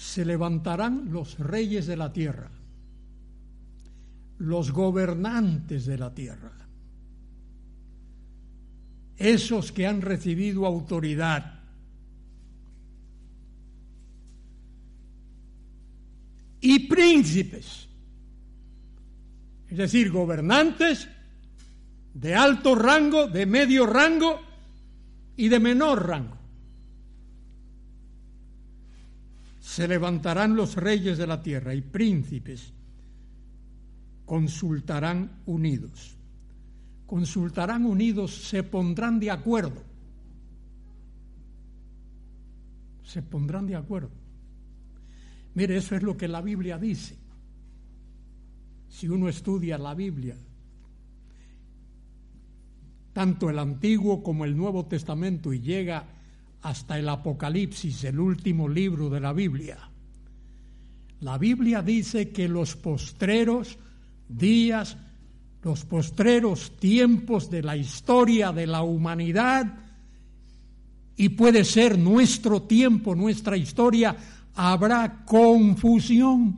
se 0.00 0.24
levantarán 0.24 1.12
los 1.12 1.38
reyes 1.38 1.87
de 1.87 1.94
la 1.94 2.11
tierra, 2.11 2.50
los 4.38 4.72
gobernantes 4.72 5.85
de 5.85 5.98
la 5.98 6.14
tierra, 6.14 6.52
esos 9.18 9.72
que 9.72 9.87
han 9.87 10.00
recibido 10.00 10.64
autoridad. 10.64 11.61
Y 16.62 16.88
príncipes, 16.88 17.87
es 19.68 19.76
decir, 19.76 20.11
gobernantes 20.11 21.09
de 22.14 22.34
alto 22.34 22.74
rango, 22.74 23.28
de 23.28 23.46
medio 23.46 23.86
rango 23.86 24.40
y 25.36 25.48
de 25.48 25.60
menor 25.60 26.06
rango. 26.06 26.40
se 29.70 29.86
levantarán 29.86 30.56
los 30.56 30.74
reyes 30.74 31.16
de 31.16 31.28
la 31.28 31.40
tierra 31.40 31.72
y 31.72 31.80
príncipes 31.80 32.72
consultarán 34.26 35.42
unidos. 35.46 36.16
Consultarán 37.06 37.86
unidos, 37.86 38.34
se 38.34 38.64
pondrán 38.64 39.20
de 39.20 39.30
acuerdo. 39.30 39.84
Se 43.04 43.22
pondrán 43.22 43.68
de 43.68 43.76
acuerdo. 43.76 44.10
Mire, 45.54 45.76
eso 45.76 45.94
es 45.94 46.02
lo 46.02 46.16
que 46.16 46.26
la 46.26 46.42
Biblia 46.42 46.76
dice. 46.76 47.16
Si 48.88 49.08
uno 49.08 49.28
estudia 49.28 49.78
la 49.78 49.94
Biblia, 49.94 50.36
tanto 53.20 53.50
el 53.50 53.59
Antiguo 53.59 54.22
como 54.22 54.46
el 54.46 54.56
Nuevo 54.56 54.87
Testamento, 54.87 55.52
y 55.52 55.61
llega 55.61 56.06
hasta 56.62 56.98
el 56.98 57.06
Apocalipsis, 57.06 58.04
el 58.04 58.18
último 58.18 58.66
libro 58.66 59.11
de 59.11 59.20
la 59.20 59.35
Biblia. 59.35 59.76
La 61.20 61.37
Biblia 61.37 61.83
dice 61.83 62.30
que 62.30 62.48
los 62.48 62.76
postreros 62.76 63.76
días, 64.26 64.96
los 65.62 65.85
postreros 65.85 66.78
tiempos 66.78 67.50
de 67.50 67.62
la 67.62 67.76
historia 67.76 68.52
de 68.52 68.66
la 68.66 68.80
humanidad, 68.80 69.66
y 71.14 71.28
puede 71.28 71.66
ser 71.66 71.98
nuestro 71.98 72.62
tiempo, 72.62 73.14
nuestra 73.14 73.54
historia, 73.54 74.16
habrá 74.54 75.26
confusión, 75.26 76.56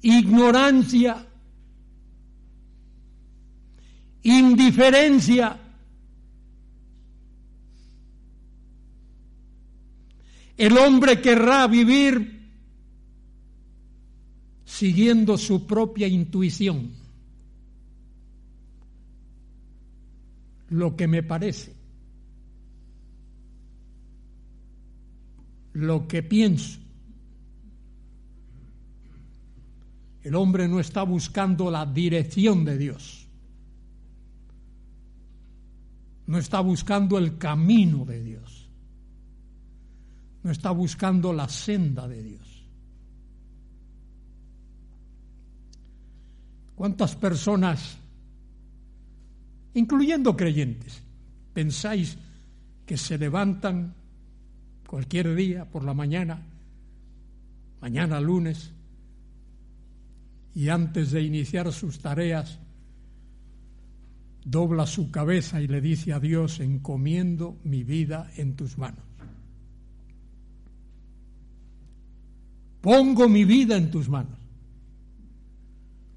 ignorancia, 0.00 1.26
indiferencia, 4.24 5.60
El 10.56 10.78
hombre 10.78 11.20
querrá 11.20 11.66
vivir 11.66 12.42
siguiendo 14.64 15.36
su 15.36 15.66
propia 15.66 16.06
intuición, 16.06 16.92
lo 20.70 20.96
que 20.96 21.08
me 21.08 21.22
parece, 21.22 21.74
lo 25.72 26.06
que 26.06 26.22
pienso. 26.22 26.78
El 30.22 30.36
hombre 30.36 30.68
no 30.68 30.80
está 30.80 31.02
buscando 31.02 31.70
la 31.70 31.84
dirección 31.84 32.64
de 32.64 32.78
Dios, 32.78 33.23
no 36.26 36.38
está 36.38 36.60
buscando 36.60 37.18
el 37.18 37.36
camino 37.36 38.04
de 38.04 38.22
Dios, 38.22 38.68
no 40.42 40.50
está 40.50 40.70
buscando 40.70 41.32
la 41.32 41.48
senda 41.48 42.08
de 42.08 42.22
Dios. 42.22 42.64
¿Cuántas 46.74 47.14
personas, 47.14 47.96
incluyendo 49.74 50.36
creyentes, 50.36 51.02
pensáis 51.52 52.18
que 52.84 52.96
se 52.96 53.16
levantan 53.16 53.94
cualquier 54.86 55.34
día 55.34 55.64
por 55.64 55.84
la 55.84 55.94
mañana, 55.94 56.42
mañana 57.80 58.20
lunes, 58.20 58.72
y 60.54 60.68
antes 60.68 61.10
de 61.10 61.22
iniciar 61.22 61.72
sus 61.72 61.98
tareas, 62.00 62.58
dobla 64.44 64.86
su 64.86 65.10
cabeza 65.10 65.60
y 65.60 65.66
le 65.66 65.80
dice 65.80 66.12
a 66.12 66.20
Dios, 66.20 66.60
encomiendo 66.60 67.58
mi 67.64 67.82
vida 67.82 68.30
en 68.36 68.54
tus 68.54 68.76
manos. 68.76 69.04
Pongo 72.82 73.28
mi 73.30 73.44
vida 73.46 73.78
en 73.78 73.90
tus 73.90 74.10
manos 74.10 74.38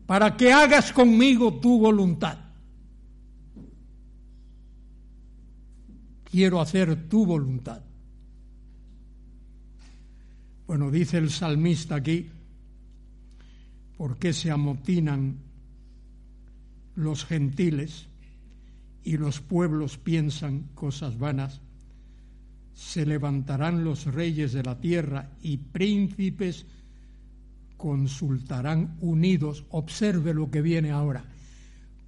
para 0.06 0.36
que 0.36 0.52
hagas 0.52 0.92
conmigo 0.92 1.60
tu 1.60 1.80
voluntad. 1.80 2.38
Quiero 6.24 6.60
hacer 6.60 7.08
tu 7.08 7.26
voluntad. 7.26 7.82
Bueno, 10.66 10.92
dice 10.92 11.18
el 11.18 11.30
salmista 11.30 11.96
aquí, 11.96 12.30
¿por 13.98 14.18
qué 14.18 14.34
se 14.34 14.52
amotinan 14.52 15.38
los 16.96 17.24
gentiles 17.26 18.08
y 19.08 19.15
los 19.15 19.39
pueblos 19.39 19.98
piensan 19.98 20.63
cosas 20.76 21.17
vanas? 21.17 21.62
Se 22.74 23.06
levantarán 23.06 23.86
los 23.86 24.04
reyes 24.04 24.52
de 24.52 24.63
la 24.63 24.82
tierra 24.82 25.30
y 25.41 25.56
príncipes 25.56 26.65
consultarán 27.78 28.98
unidos, 29.00 29.63
observe 29.70 30.34
lo 30.34 30.52
que 30.52 30.62
viene 30.62 30.91
ahora, 30.91 31.24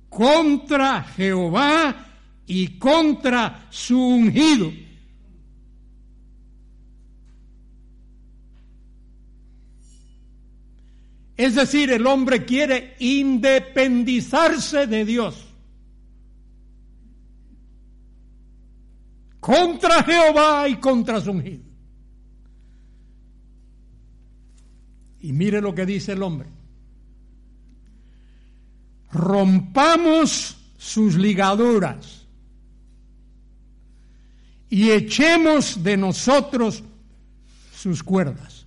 contra 0.10 1.04
Jehová 1.04 2.06
y 2.46 2.78
contra 2.78 3.68
su 3.70 3.98
ungido. 3.98 4.70
Es 11.38 11.56
decir, 11.56 11.92
el 11.92 12.06
hombre 12.06 12.44
quiere 12.44 12.98
independizarse 13.00 14.86
de 14.86 15.06
Dios. 15.06 15.49
Contra 19.40 20.04
Jehová 20.04 20.68
y 20.68 20.76
contra 20.78 21.22
su 21.22 21.32
ungido. 21.32 21.64
Y 25.22 25.34
mire 25.34 25.62
lo 25.62 25.74
que 25.74 25.86
dice 25.86 26.14
el 26.14 26.24
hombre. 26.24 26.50
Rompamos 29.12 30.58
sus 30.78 31.16
ligaduras 31.16 32.28
y 34.70 34.92
echemos 34.92 35.84
de 35.84 35.98
nosotros 35.98 36.84
sus 37.76 38.04
cuerdas. 38.04 38.66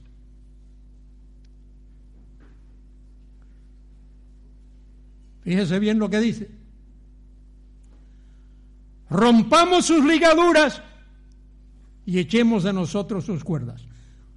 Fíjese 5.42 5.78
bien 5.78 5.98
lo 5.98 6.08
que 6.08 6.20
dice. 6.20 6.61
Rompamos 9.12 9.84
sus 9.84 10.02
ligaduras 10.04 10.82
y 12.06 12.18
echemos 12.18 12.64
de 12.64 12.72
nosotros 12.72 13.26
sus 13.26 13.44
cuerdas. 13.44 13.86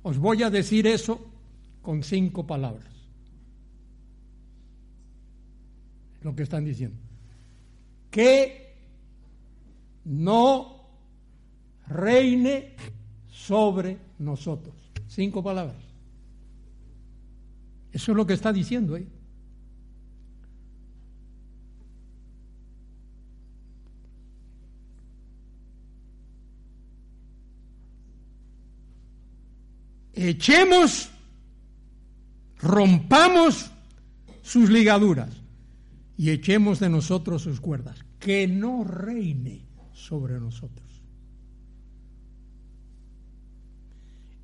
Os 0.03 0.17
voy 0.17 0.43
a 0.43 0.49
decir 0.49 0.85
eso 0.85 1.25
con 1.81 2.03
cinco 2.03 2.45
palabras. 2.45 2.93
Lo 6.21 6.35
que 6.35 6.43
están 6.43 6.65
diciendo. 6.65 6.97
Que 8.11 8.75
no 10.03 10.83
reine 11.87 12.75
sobre 13.29 13.97
nosotros. 14.19 14.75
Cinco 15.07 15.41
palabras. 15.41 15.81
Eso 17.93 18.11
es 18.11 18.17
lo 18.17 18.27
que 18.27 18.33
está 18.33 18.51
diciendo 18.51 18.95
ahí. 18.95 19.07
Echemos 30.15 31.09
rompamos 32.57 33.69
sus 34.41 34.69
ligaduras 34.69 35.29
y 36.17 36.29
echemos 36.29 36.79
de 36.79 36.89
nosotros 36.89 37.41
sus 37.41 37.59
cuerdas, 37.59 37.97
que 38.19 38.47
no 38.47 38.83
reine 38.83 39.61
sobre 39.93 40.39
nosotros. 40.39 40.85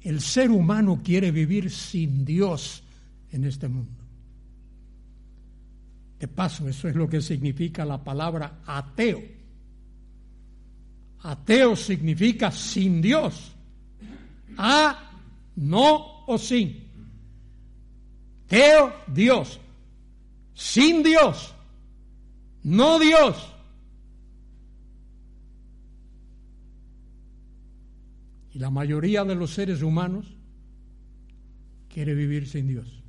El 0.01 0.19
ser 0.19 0.51
humano 0.51 1.01
quiere 1.03 1.31
vivir 1.31 1.69
sin 1.69 2.25
Dios 2.25 2.83
en 3.31 3.45
este 3.45 3.67
mundo. 3.67 4.01
De 6.19 6.27
paso, 6.27 6.67
eso 6.67 6.87
es 6.87 6.95
lo 6.95 7.07
que 7.07 7.21
significa 7.21 7.85
la 7.85 8.03
palabra 8.03 8.61
ateo. 8.65 9.21
Ateo 11.23 11.75
significa 11.75 12.51
sin 12.51 13.01
Dios. 13.01 13.53
A, 14.57 15.10
no 15.55 16.25
o 16.25 16.37
sin. 16.37 16.89
Teo, 18.47 18.93
Dios. 19.07 19.59
Sin 20.53 21.03
Dios. 21.03 21.55
No 22.63 22.99
Dios. 22.99 23.55
Y 28.53 28.59
la 28.59 28.69
mayoría 28.69 29.23
de 29.23 29.35
los 29.35 29.53
seres 29.53 29.81
humanos 29.81 30.35
quiere 31.87 32.13
vivir 32.13 32.47
sin 32.47 32.67
Dios. 32.67 33.01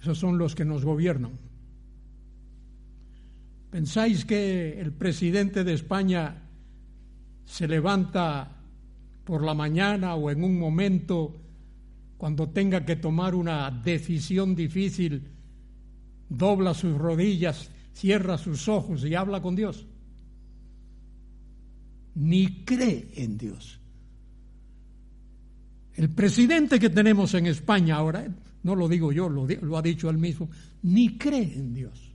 Esos 0.00 0.18
son 0.18 0.38
los 0.38 0.54
que 0.54 0.64
nos 0.64 0.84
gobiernan. 0.84 1.32
¿Pensáis 3.70 4.24
que 4.24 4.80
el 4.80 4.92
presidente 4.92 5.64
de 5.64 5.74
España 5.74 6.44
se 7.44 7.66
levanta 7.66 8.55
por 9.26 9.44
la 9.44 9.54
mañana 9.54 10.14
o 10.14 10.30
en 10.30 10.44
un 10.44 10.56
momento 10.56 11.34
cuando 12.16 12.48
tenga 12.48 12.84
que 12.86 12.94
tomar 12.94 13.34
una 13.34 13.70
decisión 13.70 14.54
difícil, 14.54 15.20
dobla 16.28 16.72
sus 16.72 16.96
rodillas, 16.96 17.68
cierra 17.92 18.38
sus 18.38 18.68
ojos 18.68 19.04
y 19.04 19.16
habla 19.16 19.42
con 19.42 19.56
Dios. 19.56 19.84
Ni 22.14 22.64
cree 22.64 23.08
en 23.16 23.36
Dios. 23.36 23.80
El 25.96 26.08
presidente 26.10 26.78
que 26.78 26.90
tenemos 26.90 27.34
en 27.34 27.46
España 27.46 27.96
ahora, 27.96 28.26
no 28.62 28.76
lo 28.76 28.86
digo 28.86 29.10
yo, 29.10 29.28
lo, 29.28 29.44
lo 29.46 29.76
ha 29.76 29.82
dicho 29.82 30.08
él 30.08 30.18
mismo, 30.18 30.48
ni 30.82 31.18
cree 31.18 31.52
en 31.52 31.74
Dios. 31.74 32.12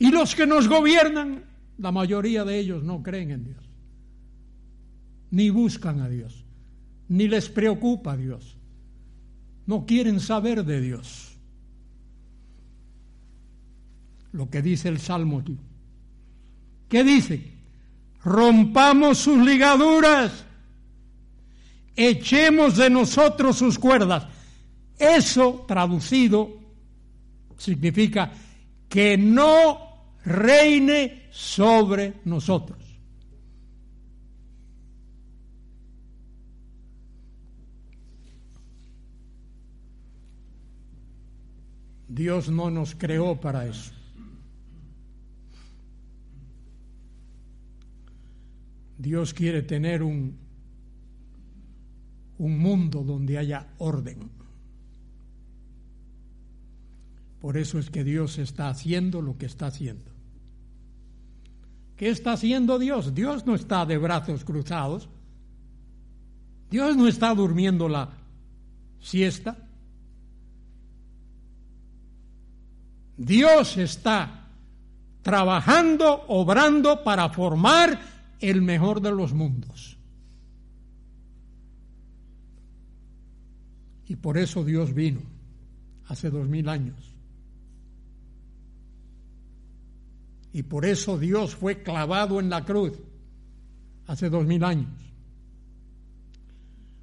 Y 0.00 0.10
los 0.10 0.34
que 0.34 0.46
nos 0.46 0.68
gobiernan, 0.68 1.44
la 1.78 1.92
mayoría 1.92 2.44
de 2.44 2.58
ellos 2.58 2.82
no 2.82 3.02
creen 3.02 3.30
en 3.30 3.44
Dios 3.44 3.66
ni 5.30 5.50
buscan 5.50 6.00
a 6.00 6.08
Dios, 6.08 6.44
ni 7.08 7.28
les 7.28 7.48
preocupa 7.48 8.12
a 8.12 8.16
Dios. 8.16 8.56
No 9.66 9.84
quieren 9.84 10.20
saber 10.20 10.64
de 10.64 10.80
Dios. 10.80 11.36
Lo 14.32 14.48
que 14.48 14.62
dice 14.62 14.88
el 14.88 14.98
Salmo 14.98 15.40
aquí. 15.40 15.58
¿Qué 16.88 17.02
dice? 17.02 17.52
Rompamos 18.22 19.18
sus 19.18 19.44
ligaduras, 19.44 20.44
echemos 21.94 22.76
de 22.76 22.90
nosotros 22.90 23.56
sus 23.56 23.78
cuerdas. 23.78 24.26
Eso 24.98 25.64
traducido 25.66 26.60
significa 27.58 28.32
que 28.88 29.16
no 29.18 29.85
reine 30.26 31.28
sobre 31.30 32.14
nosotros. 32.24 32.78
Dios 42.08 42.48
no 42.48 42.70
nos 42.70 42.94
creó 42.94 43.40
para 43.40 43.66
eso. 43.66 43.92
Dios 48.98 49.34
quiere 49.34 49.62
tener 49.62 50.02
un, 50.02 50.36
un 52.38 52.58
mundo 52.58 53.04
donde 53.04 53.38
haya 53.38 53.68
orden. 53.78 54.30
Por 57.40 57.58
eso 57.58 57.78
es 57.78 57.90
que 57.90 58.02
Dios 58.02 58.38
está 58.38 58.70
haciendo 58.70 59.20
lo 59.20 59.36
que 59.36 59.46
está 59.46 59.66
haciendo. 59.66 60.15
¿Qué 61.96 62.10
está 62.10 62.32
haciendo 62.32 62.78
Dios? 62.78 63.14
Dios 63.14 63.46
no 63.46 63.54
está 63.54 63.86
de 63.86 63.96
brazos 63.96 64.44
cruzados. 64.44 65.08
Dios 66.70 66.96
no 66.96 67.08
está 67.08 67.34
durmiendo 67.34 67.88
la 67.88 68.10
siesta. 69.00 69.56
Dios 73.16 73.78
está 73.78 74.46
trabajando, 75.22 76.24
obrando 76.28 77.02
para 77.02 77.30
formar 77.30 77.98
el 78.40 78.60
mejor 78.60 79.00
de 79.00 79.12
los 79.12 79.32
mundos. 79.32 79.96
Y 84.06 84.16
por 84.16 84.36
eso 84.36 84.64
Dios 84.64 84.92
vino 84.92 85.20
hace 86.08 86.30
dos 86.30 86.46
mil 86.46 86.68
años. 86.68 87.15
Y 90.56 90.62
por 90.62 90.86
eso 90.86 91.18
Dios 91.18 91.54
fue 91.54 91.82
clavado 91.82 92.40
en 92.40 92.48
la 92.48 92.64
cruz 92.64 92.94
hace 94.06 94.30
dos 94.30 94.46
mil 94.46 94.64
años. 94.64 94.88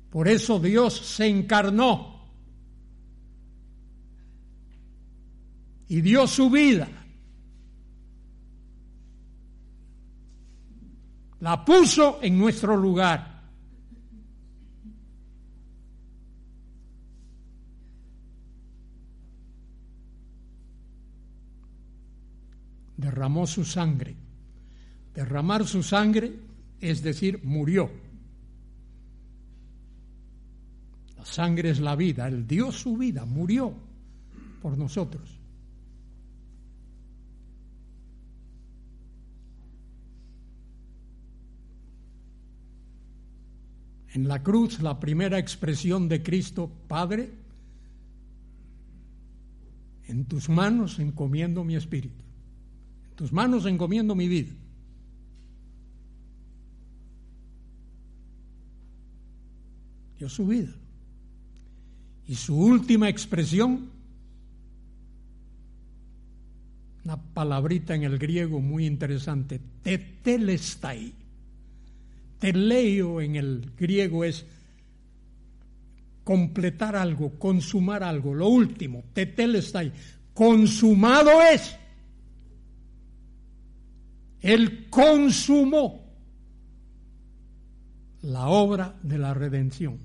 Por 0.10 0.28
eso 0.28 0.60
Dios 0.60 0.96
se 0.96 1.28
encarnó 1.28 2.32
y 5.88 6.02
dio 6.02 6.26
su 6.26 6.50
vida. 6.50 6.90
La 11.42 11.64
puso 11.64 12.18
en 12.24 12.40
nuestro 12.40 12.76
lugar. 12.76 13.33
Derramó 23.24 23.48
su 23.48 23.64
sangre. 23.64 24.18
Derramar 25.16 25.66
su 25.66 25.82
sangre 25.82 26.34
es 26.82 27.02
decir, 27.02 27.40
murió. 27.42 27.90
La 31.16 31.24
sangre 31.24 31.70
es 31.70 31.80
la 31.80 31.96
vida. 31.96 32.28
Él 32.28 32.46
dio 32.46 32.70
su 32.74 32.98
vida, 32.98 33.24
murió 33.24 33.74
por 34.62 34.78
nosotros. 34.78 35.40
En 44.10 44.28
la 44.28 44.44
cruz, 44.44 44.82
la 44.82 45.00
primera 45.00 45.40
expresión 45.40 46.10
de 46.10 46.22
Cristo, 46.22 46.70
Padre, 46.90 47.32
en 50.08 50.26
tus 50.26 50.50
manos 50.50 51.00
encomiendo 51.00 51.64
mi 51.64 51.78
espíritu, 51.78 52.23
tus 53.16 53.32
manos 53.32 53.66
encomiendo 53.66 54.16
mi 54.16 54.28
vida. 54.28 54.52
Dio 60.20 60.30
su 60.30 60.48
vida. 60.48 60.74
Y 62.28 62.36
su 62.36 62.58
última 62.58 63.10
expresión, 63.10 63.90
una 67.04 67.18
palabrita 67.18 67.96
en 67.96 68.04
el 68.04 68.18
griego 68.18 68.62
muy 68.62 68.86
interesante, 68.86 69.60
tetelestai 69.84 71.14
Teleo 72.44 73.22
en 73.22 73.38
el 73.38 73.72
griego 73.78 74.26
es 74.26 74.46
completar 76.26 76.94
algo, 76.94 77.40
consumar 77.40 78.04
algo, 78.04 78.34
lo 78.34 78.50
último, 78.50 79.06
tetelestai, 79.14 79.94
consumado 80.34 81.42
es. 81.42 81.74
Él 84.44 84.88
consumó 84.92 86.04
la 88.22 88.48
obra 88.50 88.96
de 89.02 89.18
la 89.18 89.34
redención. 89.34 89.98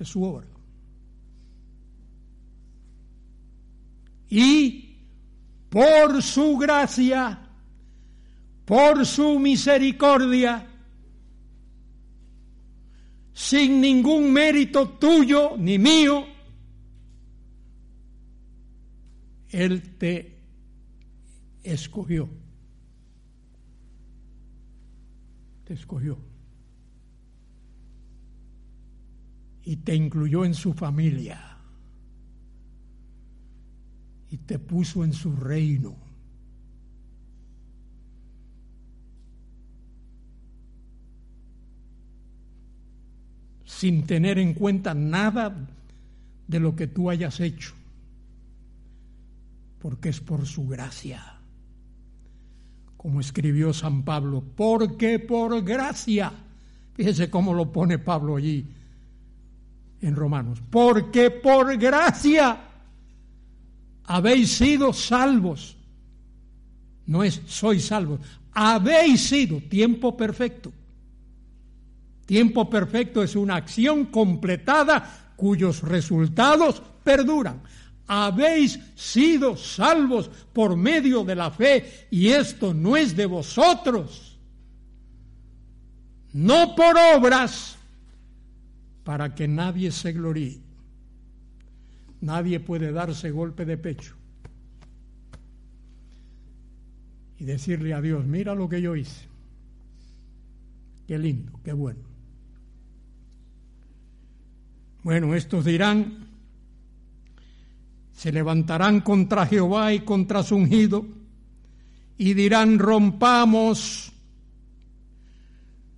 Es 0.00 0.08
su 0.08 0.22
obra. 0.24 0.46
Y 4.30 4.96
por 5.68 6.22
su 6.22 6.56
gracia 6.56 7.46
por 8.66 9.06
su 9.06 9.38
misericordia, 9.38 10.66
sin 13.32 13.80
ningún 13.80 14.32
mérito 14.32 14.88
tuyo 14.98 15.56
ni 15.56 15.78
mío, 15.78 16.26
Él 19.50 19.96
te 19.96 20.35
escogió. 21.72 22.28
Te 25.64 25.74
escogió. 25.74 26.18
Y 29.64 29.76
te 29.76 29.94
incluyó 29.94 30.44
en 30.44 30.54
su 30.54 30.72
familia. 30.72 31.56
Y 34.30 34.38
te 34.38 34.58
puso 34.58 35.04
en 35.04 35.12
su 35.12 35.34
reino 35.34 36.06
sin 43.76 44.06
tener 44.06 44.38
en 44.38 44.54
cuenta 44.54 44.94
nada 44.94 45.54
de 46.48 46.60
lo 46.60 46.74
que 46.74 46.86
tú 46.86 47.10
hayas 47.10 47.40
hecho, 47.40 47.74
porque 49.80 50.08
es 50.08 50.20
por 50.20 50.46
su 50.46 50.66
gracia. 50.66 51.35
Como 53.06 53.20
escribió 53.20 53.72
San 53.72 54.02
Pablo, 54.02 54.42
porque 54.56 55.20
por 55.20 55.62
gracia, 55.62 56.32
fíjese 56.92 57.30
cómo 57.30 57.54
lo 57.54 57.70
pone 57.70 58.00
Pablo 58.00 58.34
allí 58.34 58.66
en 60.00 60.16
Romanos, 60.16 60.60
porque 60.68 61.30
por 61.30 61.76
gracia 61.76 62.58
habéis 64.06 64.56
sido 64.56 64.92
salvos. 64.92 65.76
No 67.06 67.22
es 67.22 67.42
sois 67.46 67.86
salvos, 67.86 68.18
habéis 68.50 69.28
sido 69.28 69.60
tiempo 69.60 70.16
perfecto 70.16 70.72
Tiempo 72.26 72.68
perfecto 72.68 73.22
es 73.22 73.36
una 73.36 73.54
acción 73.54 74.06
completada 74.06 75.32
cuyos 75.36 75.82
resultados 75.82 76.82
perduran. 77.04 77.62
Habéis 78.06 78.78
sido 78.94 79.56
salvos 79.56 80.28
por 80.52 80.76
medio 80.76 81.24
de 81.24 81.34
la 81.34 81.50
fe 81.50 82.06
y 82.10 82.28
esto 82.28 82.72
no 82.72 82.96
es 82.96 83.16
de 83.16 83.26
vosotros, 83.26 84.38
no 86.32 86.74
por 86.76 86.96
obras, 87.16 87.76
para 89.02 89.34
que 89.34 89.48
nadie 89.48 89.90
se 89.90 90.12
gloríe. 90.12 90.60
Nadie 92.20 92.60
puede 92.60 92.92
darse 92.92 93.30
golpe 93.30 93.64
de 93.64 93.76
pecho 93.76 94.14
y 97.38 97.44
decirle 97.44 97.92
a 97.92 98.00
Dios, 98.00 98.24
mira 98.24 98.54
lo 98.54 98.68
que 98.68 98.80
yo 98.80 98.96
hice. 98.96 99.26
Qué 101.06 101.18
lindo, 101.18 101.52
qué 101.64 101.72
bueno. 101.72 102.00
Bueno, 105.02 105.34
estos 105.34 105.64
dirán, 105.64 106.25
se 108.16 108.32
levantarán 108.32 109.02
contra 109.02 109.46
Jehová 109.46 109.92
y 109.92 110.00
contra 110.00 110.42
su 110.42 110.56
ungido, 110.56 111.04
y 112.16 112.32
dirán, 112.32 112.78
rompamos 112.78 114.10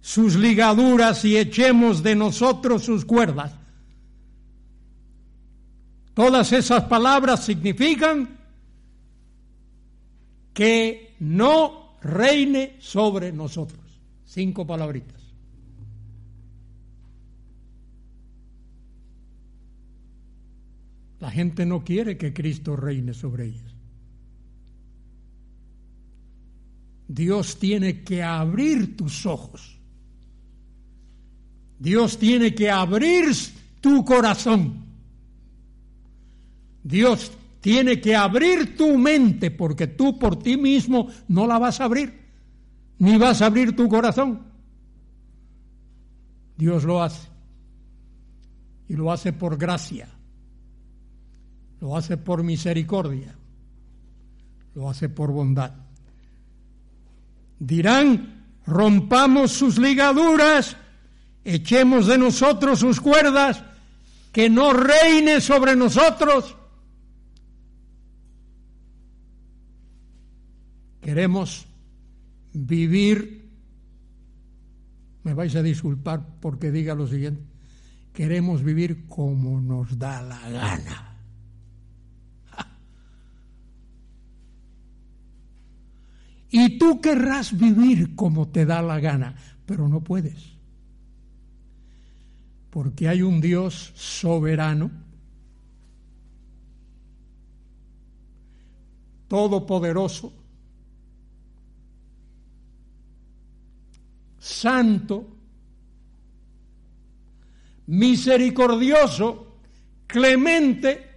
sus 0.01 0.35
ligaduras 0.35 1.25
y 1.25 1.39
echemos 1.39 2.03
de 2.03 2.17
nosotros 2.17 2.83
sus 2.83 3.05
cuerdas. 3.05 3.53
Todas 6.13 6.53
esas 6.53 6.85
palabras 6.85 7.45
significan 7.45 8.37
que 10.53 11.15
no 11.21 11.99
reine 12.03 12.79
sobre 12.81 13.31
nosotros. 13.31 13.81
Cinco 14.25 14.67
palabritas. 14.67 15.18
La 21.21 21.31
gente 21.31 21.67
no 21.67 21.83
quiere 21.83 22.17
que 22.17 22.33
Cristo 22.33 22.77
reine 22.77 23.13
sobre 23.13 23.47
ellos. 23.47 23.75
Dios 27.09 27.59
tiene 27.59 28.05
que 28.05 28.23
abrir 28.23 28.97
tus 28.97 29.27
ojos. 29.27 29.79
Dios 31.79 32.19
tiene 32.19 32.55
que 32.55 32.71
abrir 32.71 33.27
tu 33.81 34.05
corazón. 34.05 34.85
Dios 36.85 37.33
tiene 37.61 38.01
que 38.01 38.15
abrir 38.15 38.77
tu 38.77 38.97
mente 38.97 39.51
porque 39.51 39.89
tú 39.89 40.19
por 40.19 40.39
ti 40.39 40.57
mismo 40.57 41.09
no 41.27 41.47
la 41.47 41.59
vas 41.59 41.81
a 41.81 41.85
abrir, 41.85 42.13
ni 42.99 43.17
vas 43.17 43.43
a 43.43 43.47
abrir 43.47 43.75
tu 43.75 43.89
corazón. 43.89 44.43
Dios 46.57 46.85
lo 46.85 47.03
hace. 47.03 47.27
Y 48.89 48.95
lo 48.95 49.13
hace 49.13 49.33
por 49.33 49.59
gracia 49.59 50.18
Lo 51.81 51.97
hace 51.97 52.17
por 52.17 52.43
misericordia, 52.43 53.37
lo 54.75 54.91
hace 54.91 55.09
por 55.09 55.31
bondad. 55.31 55.73
Dirán, 57.59 58.47
rompamos 58.67 59.53
sus 59.53 59.79
ligaduras, 59.79 60.77
echemos 61.45 62.07
de 62.07 62.19
nosotros 62.19 62.81
sus 62.81 63.01
cuerdas, 63.01 63.63
que 64.33 64.51
no 64.51 64.73
reine 64.73 65.41
sobre 65.41 65.75
nosotros. 65.77 66.57
Queremos 71.01 71.67
vivir, 72.53 73.49
me 75.23 75.33
vais 75.33 75.55
a 75.57 75.63
disculpar 75.63 76.23
porque 76.41 76.71
diga 76.71 76.95
lo 76.95 77.07
siguiente, 77.07 77.43
queremos 78.13 78.63
vivir 78.63 79.07
como 79.07 79.61
nos 79.61 79.99
da 79.99 80.21
la 80.23 80.51
gana. 80.51 81.08
Y 86.51 86.79
tú 86.79 87.01
querrás 87.01 87.57
vivir 87.57 88.15
como 88.15 88.49
te 88.49 88.65
da 88.65 88.81
la 88.81 89.01
gana, 89.01 89.35
pero 89.67 89.89
no 89.89 90.01
puedes. 90.01 90.57
Porque 92.71 93.09
hay 93.09 93.23
un 93.23 93.41
Dios 93.41 93.93
soberano, 93.95 94.91
todopoderoso, 99.29 100.33
santo, 104.39 105.27
misericordioso, 107.87 109.57
clemente, 110.07 111.08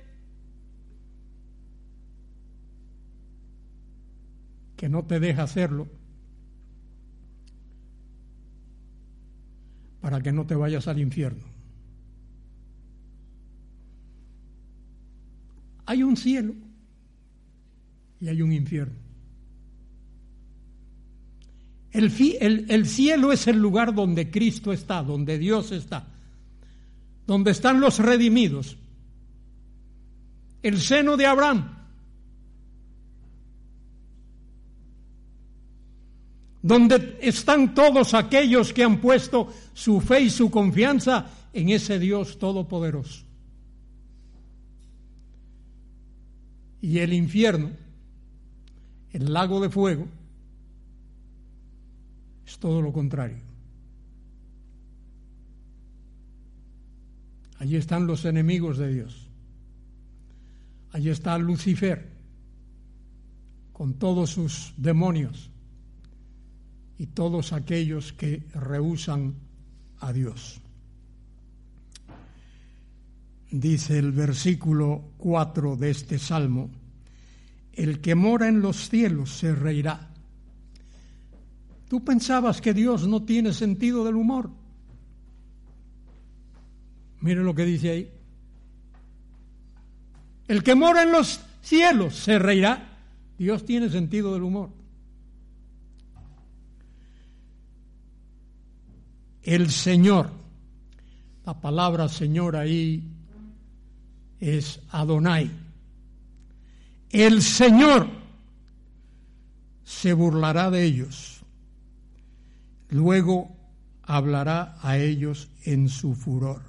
que 4.82 4.90
no 4.90 5.04
te 5.04 5.20
deja 5.20 5.44
hacerlo 5.44 5.88
para 10.02 10.22
que 10.22 10.32
no 10.32 10.48
te 10.48 10.56
vayas 10.56 10.88
al 10.88 11.00
infierno. 11.00 11.44
Hay 15.86 16.02
un 16.02 16.18
cielo 16.18 16.56
y 18.20 18.30
hay 18.30 18.42
un 18.42 18.52
infierno. 18.54 18.96
El, 21.92 22.12
el, 22.68 22.88
cielo 22.88 23.32
es 23.32 23.46
el 23.46 23.60
lugar 23.60 23.94
donde 23.94 24.32
Cristo 24.32 24.74
está, 24.74 25.04
donde 25.04 25.38
Dios 25.38 25.72
está, 25.72 26.08
donde 27.28 27.52
están 27.52 27.80
los 27.82 28.00
redimidos. 28.00 28.78
El 30.64 30.82
seno 30.82 31.18
de 31.18 31.28
Abraham, 31.28 31.81
donde 36.62 37.18
están 37.22 37.74
todos 37.74 38.14
aquellos 38.14 38.72
que 38.74 38.84
han 38.84 39.02
puesto 39.02 39.52
su 39.74 40.00
fe 40.00 40.22
y 40.22 40.30
su 40.30 40.52
confianza 40.52 41.28
en 41.54 41.70
ese 41.70 41.98
Dios 41.98 42.38
todopoderoso. 42.38 43.24
Y 46.82 47.00
el 47.00 47.14
infierno, 47.14 47.72
el 49.12 49.34
lago 49.34 49.60
de 49.60 49.70
fuego, 49.70 50.08
es 52.46 52.58
todo 52.60 52.82
lo 52.82 52.92
contrario. 52.92 53.38
Allí 57.60 57.76
están 57.76 58.08
los 58.08 58.26
enemigos 58.26 58.78
de 58.80 58.92
Dios. 58.92 59.28
Allí 60.94 61.10
está 61.10 61.38
Lucifer 61.38 62.10
con 63.72 63.94
todos 63.94 64.32
sus 64.32 64.74
demonios 64.78 65.51
y 67.02 67.08
todos 67.08 67.52
aquellos 67.52 68.14
que 68.14 68.44
rehusan 68.54 69.34
a 70.02 70.14
Dios. 70.14 70.62
Dice 73.50 73.98
el 73.98 74.12
versículo 74.12 75.06
4 75.18 75.78
de 75.78 75.90
este 75.90 76.20
salmo, 76.20 76.70
el 77.74 78.02
que 78.02 78.14
mora 78.14 78.48
en 78.48 78.62
los 78.62 78.88
cielos 78.88 79.32
se 79.32 79.56
reirá. 79.56 80.12
¿Tú 81.90 82.06
pensabas 82.06 82.62
que 82.62 82.72
Dios 82.72 83.08
no 83.08 83.24
tiene 83.24 83.52
sentido 83.52 84.06
del 84.06 84.16
humor? 84.16 84.52
Mire 87.22 87.42
lo 87.42 87.56
que 87.56 87.66
dice 87.66 87.90
ahí. 87.90 88.12
El 90.48 90.62
que 90.62 90.76
mora 90.76 91.02
en 91.02 91.12
los 91.14 91.40
cielos 91.64 92.16
se 92.16 92.38
reirá. 92.38 93.00
Dios 93.40 93.66
tiene 93.66 93.90
sentido 93.90 94.36
del 94.36 94.44
humor. 94.44 94.81
El 99.44 99.72
Señor. 99.72 100.30
La 101.46 101.60
palabra 101.60 102.08
Señor 102.08 102.56
ahí 102.56 103.04
es 104.40 104.80
Adonai. 104.90 105.50
El 107.10 107.42
Señor 107.42 108.08
se 109.84 110.14
burlará 110.14 110.72
de 110.72 110.84
ellos. 110.84 111.42
Luego 112.90 113.56
hablará 114.04 114.78
a 114.82 114.98
ellos 114.98 115.50
en 115.64 115.90
su 115.90 116.16
furor 116.16 116.62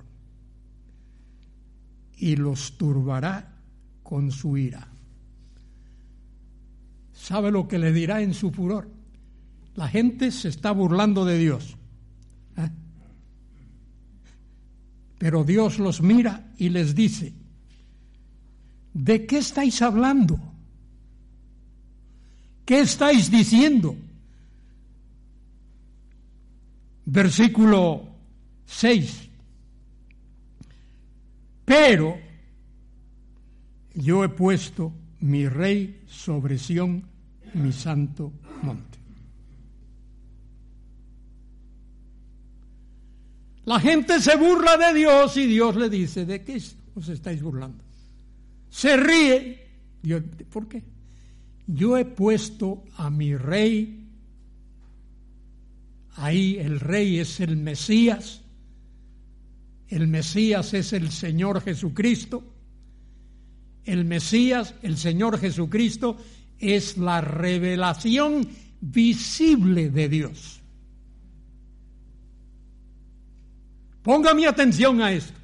y 2.16 2.36
los 2.36 2.78
turbará 2.78 3.52
con 4.02 4.30
su 4.30 4.56
ira. 4.56 4.88
¿Sabe 7.12 7.50
lo 7.50 7.66
que 7.68 7.78
le 7.78 7.92
dirá 7.92 8.22
en 8.22 8.34
su 8.34 8.50
furor? 8.50 8.88
La 9.74 9.88
gente 9.88 10.30
se 10.30 10.48
está 10.48 10.72
burlando 10.72 11.24
de 11.24 11.38
Dios. 11.38 11.76
Pero 15.22 15.44
Dios 15.44 15.78
los 15.78 16.02
mira 16.02 16.52
y 16.58 16.68
les 16.70 16.96
dice, 16.96 17.32
¿de 18.92 19.24
qué 19.24 19.38
estáis 19.38 19.80
hablando? 19.80 20.36
¿Qué 22.64 22.80
estáis 22.80 23.30
diciendo? 23.30 23.94
Versículo 27.04 28.08
6. 28.66 29.28
Pero 31.66 32.18
yo 33.94 34.24
he 34.24 34.28
puesto 34.28 34.92
mi 35.20 35.46
rey 35.46 36.02
sobre 36.08 36.58
Sión, 36.58 37.04
mi 37.54 37.70
santo 37.70 38.32
monte. 38.60 38.91
La 43.64 43.78
gente 43.78 44.20
se 44.20 44.36
burla 44.36 44.76
de 44.76 44.98
Dios 44.98 45.36
y 45.36 45.46
Dios 45.46 45.76
le 45.76 45.88
dice, 45.88 46.24
¿de 46.26 46.42
qué 46.42 46.60
os 46.94 47.08
estáis 47.08 47.42
burlando? 47.42 47.84
Se 48.70 48.96
ríe. 48.96 49.66
Dios, 50.02 50.22
¿Por 50.50 50.66
qué? 50.66 50.82
Yo 51.66 51.96
he 51.96 52.04
puesto 52.04 52.82
a 52.96 53.08
mi 53.08 53.36
rey, 53.36 54.04
ahí 56.16 56.56
el 56.58 56.80
rey 56.80 57.20
es 57.20 57.38
el 57.38 57.56
Mesías, 57.56 58.40
el 59.88 60.08
Mesías 60.08 60.74
es 60.74 60.92
el 60.92 61.12
Señor 61.12 61.60
Jesucristo, 61.60 62.42
el 63.84 64.04
Mesías, 64.04 64.74
el 64.82 64.96
Señor 64.96 65.38
Jesucristo, 65.38 66.16
es 66.58 66.96
la 66.98 67.20
revelación 67.20 68.48
visible 68.80 69.90
de 69.90 70.08
Dios. 70.08 70.61
Ponga 74.02 74.34
mi 74.34 74.44
atención 74.44 75.00
a 75.00 75.12
esto. 75.12 75.38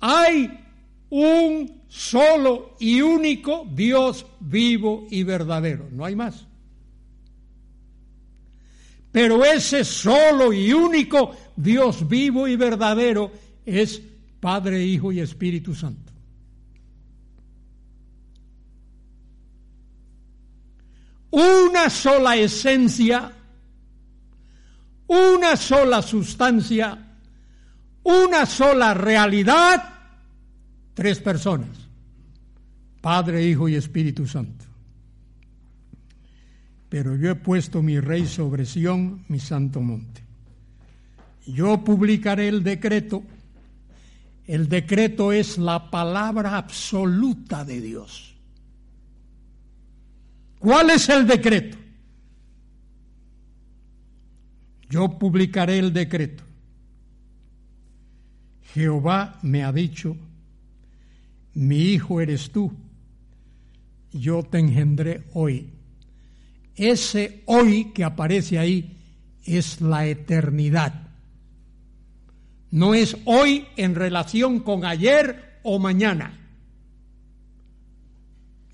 Hay 0.00 0.50
un 1.10 1.82
solo 1.88 2.76
y 2.80 3.00
único 3.00 3.66
Dios 3.70 4.26
vivo 4.40 5.06
y 5.10 5.22
verdadero, 5.22 5.88
no 5.92 6.04
hay 6.04 6.16
más. 6.16 6.46
Pero 9.12 9.44
ese 9.44 9.84
solo 9.84 10.52
y 10.52 10.72
único 10.72 11.36
Dios 11.54 12.08
vivo 12.08 12.48
y 12.48 12.56
verdadero 12.56 13.30
es 13.64 14.02
Padre, 14.40 14.84
Hijo 14.84 15.12
y 15.12 15.20
Espíritu 15.20 15.72
Santo. 15.72 16.12
Una 21.30 21.90
sola 21.90 22.36
esencia, 22.36 23.32
una 25.06 25.56
sola 25.56 26.02
sustancia, 26.02 27.03
una 28.04 28.46
sola 28.46 28.94
realidad, 28.94 29.82
tres 30.94 31.18
personas, 31.20 31.76
Padre, 33.00 33.44
Hijo 33.44 33.68
y 33.68 33.74
Espíritu 33.74 34.26
Santo. 34.26 34.64
Pero 36.88 37.16
yo 37.16 37.30
he 37.30 37.34
puesto 37.34 37.82
mi 37.82 37.98
rey 37.98 38.26
sobre 38.26 38.64
Sión, 38.66 39.24
mi 39.28 39.40
santo 39.40 39.80
monte. 39.80 40.22
Yo 41.46 41.82
publicaré 41.82 42.48
el 42.48 42.62
decreto 42.62 43.22
El 44.46 44.68
decreto 44.68 45.32
es 45.32 45.56
la 45.56 45.90
palabra 45.90 46.58
absoluta 46.58 47.64
de 47.64 47.80
Dios. 47.80 48.34
¿Cuál 50.58 50.90
es 50.90 51.08
el 51.08 51.26
decreto? 51.26 51.78
Yo 54.90 55.18
publicaré 55.18 55.78
el 55.78 55.92
decreto. 55.92 56.44
Jehová 58.74 59.38
me 59.42 59.62
ha 59.62 59.72
dicho, 59.72 60.16
mi 61.54 61.92
hijo 61.92 62.20
eres 62.20 62.50
tú, 62.50 62.72
yo 64.12 64.42
te 64.42 64.58
engendré 64.58 65.22
hoy. 65.32 65.70
Ese 66.74 67.44
hoy 67.46 67.92
que 67.92 68.02
aparece 68.02 68.58
ahí 68.58 68.98
es 69.44 69.80
la 69.80 70.06
eternidad. 70.08 71.08
No 72.72 72.94
es 72.94 73.16
hoy 73.26 73.64
en 73.76 73.94
relación 73.94 74.58
con 74.58 74.84
ayer 74.84 75.60
o 75.62 75.78
mañana. 75.78 76.36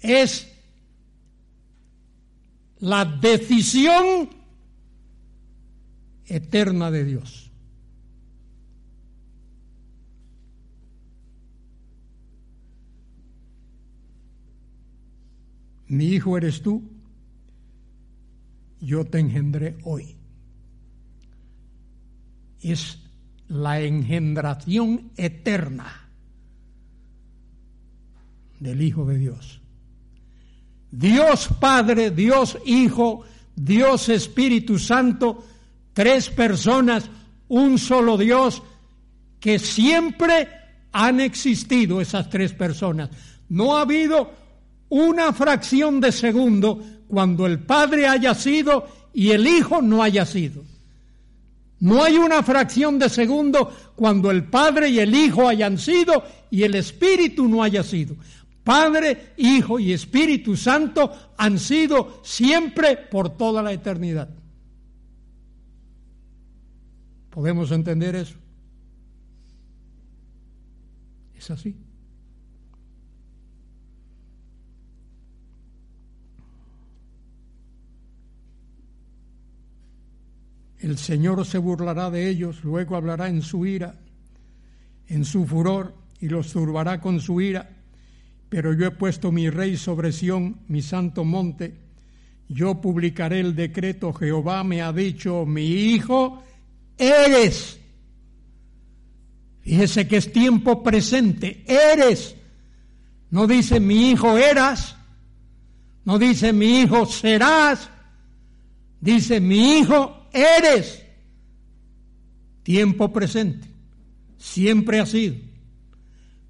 Es 0.01 0.51
la 2.79 3.05
decisión 3.05 4.31
eterna 6.25 6.91
de 6.91 7.05
Dios. 7.05 7.50
Mi 15.91 16.05
hijo 16.05 16.37
eres 16.37 16.63
tú, 16.63 16.89
yo 18.81 19.05
te 19.05 19.19
engendré 19.19 19.77
hoy. 19.83 20.15
Es 22.61 23.01
la 23.49 23.81
engendración 23.81 25.11
eterna 25.17 26.09
del 28.61 28.83
Hijo 28.83 29.05
de 29.05 29.19
Dios. 29.19 29.61
Dios 30.93 31.49
Padre, 31.59 32.13
Dios 32.13 32.57
Hijo, 32.65 33.25
Dios 33.57 34.09
Espíritu 34.11 34.79
Santo, 34.79 35.45
tres 35.93 36.29
personas, 36.29 37.11
un 37.49 37.79
solo 37.79 38.17
Dios, 38.17 38.63
que 39.41 39.59
siempre 39.59 40.47
han 40.93 41.19
existido 41.19 42.01
esas 42.01 42.31
tres 42.31 42.53
personas. 42.53 43.11
No 43.49 43.77
ha 43.77 43.81
habido 43.81 44.40
una 44.91 45.33
fracción 45.33 46.01
de 46.01 46.13
segundo 46.13 46.83
cuando 47.09 47.47
el 47.47 47.61
Padre 47.61 48.07
haya 48.07 48.35
sido 48.35 48.87
y 49.15 49.31
el 49.31 49.47
Hijo 49.47 49.81
no 49.81 50.03
haya 50.03 50.27
sido. 50.27 50.63
No 51.81 52.05
hay 52.05 52.17
una 52.19 52.43
fracción 52.43 52.99
de 52.99 53.09
segundo 53.09 53.75
cuando 53.97 54.31
el 54.31 54.45
Padre 54.45 54.91
y 54.91 54.99
el 54.99 55.15
Hijo 55.15 55.49
hayan 55.49 55.79
sido 55.79 56.23
y 56.51 56.63
el 56.63 56.75
Espíritu 56.75 57.49
no 57.49 57.63
haya 57.63 57.83
sido. 57.83 58.17
Padre, 58.63 59.33
Hijo 59.39 59.79
y 59.79 59.93
Espíritu 59.93 60.57
Santo 60.57 61.11
han 61.39 61.59
sido 61.59 62.21
siempre 62.23 62.97
por 62.97 63.31
toda 63.31 63.63
la 63.63 63.73
eternidad. 63.73 64.29
¿Podemos 67.31 67.71
entender 67.71 68.17
eso? 68.17 68.37
Es 71.37 71.51
así. 71.51 71.75
El 80.81 80.97
Señor 80.97 81.45
se 81.45 81.59
burlará 81.59 82.11
de 82.11 82.29
ellos, 82.29 82.65
luego 82.65 82.97
hablará 82.97 83.29
en 83.29 83.43
su 83.43 83.67
ira, 83.67 83.97
en 85.09 85.27
su 85.27 85.47
furor, 85.47 85.95
y 86.21 86.29
los 86.29 86.53
turbará 86.53 87.01
con 87.01 87.21
su 87.21 87.41
ira. 87.41 87.69
Pero 88.49 88.73
yo 88.73 88.87
he 88.87 88.91
puesto 88.91 89.31
mi 89.31 89.51
rey 89.51 89.77
sobre 89.77 90.11
Sión, 90.11 90.61
mi 90.69 90.81
santo 90.81 91.25
monte. 91.25 91.77
Yo 92.49 92.81
publicaré 92.81 93.41
el 93.41 93.55
decreto. 93.55 94.13
Jehová 94.13 94.65
me 94.65 94.83
ha 94.83 94.93
dicho, 94.93 95.45
mi 95.47 95.67
hijo 95.67 96.43
eres. 96.99 97.79
Fíjese 99.61 100.09
que 100.09 100.17
es 100.17 100.33
tiempo 100.33 100.83
presente. 100.83 101.63
Eres. 101.67 102.35
No 103.31 103.47
dice 103.47 103.79
mi 103.79 104.11
hijo 104.11 104.37
eras. 104.37 104.97
No 106.05 106.19
dice 106.19 106.53
mi 106.53 106.81
hijo 106.81 107.07
serás. 107.07 107.89
Dice 109.01 109.41
mi 109.41 109.79
hijo 109.79 110.20
eres. 110.33 111.05
Tiempo 112.63 113.13
presente. 113.13 113.69
Siempre 114.39 115.01
ha 115.01 115.07
sido. 115.07 115.37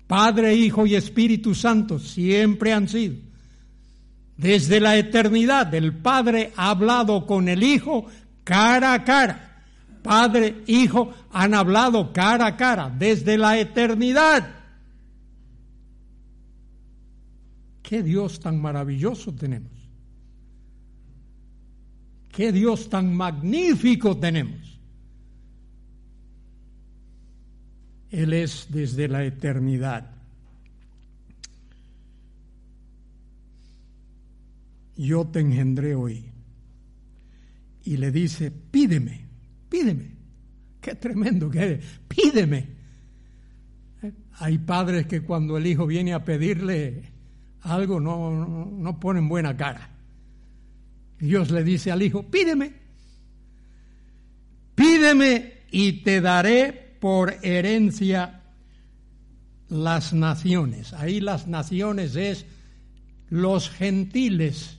Padre, 0.06 0.54
Hijo 0.54 0.86
y 0.86 0.96
Espíritu 0.96 1.54
Santo 1.54 1.98
siempre 1.98 2.72
han 2.72 2.88
sido. 2.88 3.14
Desde 4.36 4.80
la 4.80 4.96
eternidad 4.96 5.72
el 5.74 5.94
Padre 5.94 6.52
ha 6.56 6.70
hablado 6.70 7.26
con 7.26 7.48
el 7.48 7.62
Hijo 7.62 8.06
cara 8.42 8.94
a 8.94 9.04
cara. 9.04 9.62
Padre, 10.02 10.62
Hijo 10.66 11.12
han 11.30 11.54
hablado 11.54 12.12
cara 12.12 12.46
a 12.46 12.56
cara 12.56 12.90
desde 12.90 13.38
la 13.38 13.58
eternidad. 13.58 14.48
Qué 17.82 18.02
Dios 18.02 18.40
tan 18.40 18.60
maravilloso 18.60 19.32
tenemos. 19.34 19.79
Qué 22.32 22.52
Dios 22.52 22.88
tan 22.88 23.14
magnífico 23.14 24.16
tenemos. 24.16 24.78
Él 28.10 28.32
es 28.32 28.66
desde 28.70 29.08
la 29.08 29.24
eternidad. 29.24 30.10
Yo 34.96 35.26
te 35.26 35.40
engendré 35.40 35.94
hoy. 35.94 36.24
Y 37.84 37.96
le 37.96 38.10
dice, 38.10 38.50
pídeme, 38.50 39.26
pídeme. 39.68 40.10
Qué 40.80 40.94
tremendo 40.94 41.50
que 41.50 41.72
es. 41.72 41.84
Pídeme. 42.08 42.80
Hay 44.38 44.58
padres 44.58 45.06
que 45.06 45.22
cuando 45.22 45.56
el 45.56 45.66
hijo 45.66 45.86
viene 45.86 46.12
a 46.12 46.24
pedirle 46.24 47.04
algo 47.62 48.00
no, 48.00 48.30
no, 48.30 48.66
no 48.66 49.00
ponen 49.00 49.28
buena 49.28 49.56
cara. 49.56 49.90
Dios 51.20 51.50
le 51.50 51.62
dice 51.62 51.92
al 51.92 52.02
Hijo, 52.02 52.22
pídeme, 52.22 52.72
pídeme 54.74 55.52
y 55.70 55.92
te 56.02 56.20
daré 56.22 56.72
por 56.98 57.36
herencia 57.42 58.40
las 59.68 60.14
naciones. 60.14 60.94
Ahí 60.94 61.20
las 61.20 61.46
naciones 61.46 62.16
es 62.16 62.46
los 63.28 63.68
gentiles, 63.68 64.78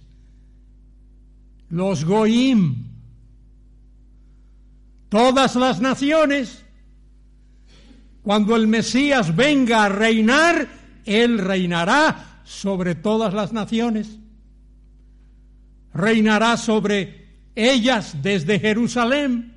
los 1.70 2.04
goim, 2.06 2.88
todas 5.10 5.56
las 5.56 5.80
naciones. 5.80 6.66
Cuando 8.24 8.56
el 8.56 8.68
Mesías 8.68 9.36
venga 9.36 9.86
a 9.86 9.90
reinar, 9.90 10.68
Él 11.06 11.38
reinará 11.38 12.42
sobre 12.44 12.96
todas 12.96 13.34
las 13.34 13.54
naciones 13.54 14.21
reinará 15.94 16.58
sobre 16.58 17.22
ellas 17.56 18.18
desde 18.22 18.60
Jerusalén 18.60 19.56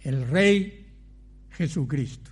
el 0.00 0.28
Rey 0.28 0.86
Jesucristo. 1.50 2.30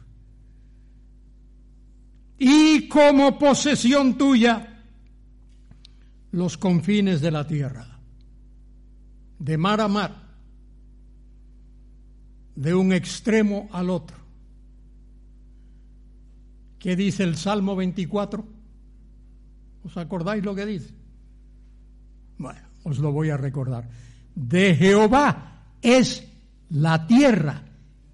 Y 2.38 2.88
como 2.88 3.38
posesión 3.38 4.18
tuya 4.18 4.82
los 6.32 6.58
confines 6.58 7.20
de 7.20 7.30
la 7.30 7.46
tierra, 7.46 7.98
de 9.38 9.56
mar 9.56 9.80
a 9.80 9.88
mar, 9.88 10.26
de 12.54 12.74
un 12.74 12.92
extremo 12.92 13.68
al 13.72 13.90
otro. 13.90 14.16
¿Qué 16.78 16.94
dice 16.94 17.24
el 17.24 17.36
Salmo 17.36 17.74
24? 17.74 18.46
¿Os 19.84 19.96
acordáis 19.96 20.44
lo 20.44 20.54
que 20.54 20.66
dice? 20.66 20.95
Bueno, 22.38 22.60
os 22.84 22.98
lo 22.98 23.12
voy 23.12 23.30
a 23.30 23.36
recordar. 23.36 23.88
De 24.34 24.74
Jehová 24.74 25.62
es 25.80 26.26
la 26.70 27.06
tierra 27.06 27.62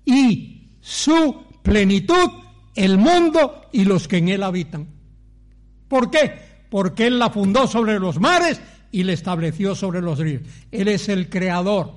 y 0.05 0.77
su 0.81 1.45
plenitud, 1.63 2.31
el 2.75 2.99
mundo 2.99 3.69
y 3.73 3.85
los 3.85 4.09
que 4.09 4.19
en 4.19 4.29
él 4.29 4.43
habitan. 4.43 4.87
¿Por 5.89 6.11
qué? 6.11 6.65
Porque 6.71 7.07
él 7.07 7.19
la 7.19 7.31
fundó 7.31 7.67
sobre 7.67 7.99
los 7.99 8.21
mares 8.21 8.61
y 8.91 9.03
la 9.05 9.13
estableció 9.13 9.75
sobre 9.75 10.01
los 10.01 10.19
ríos. 10.19 10.43
Él 10.71 10.89
es 10.89 11.09
el 11.09 11.29
creador. 11.29 11.93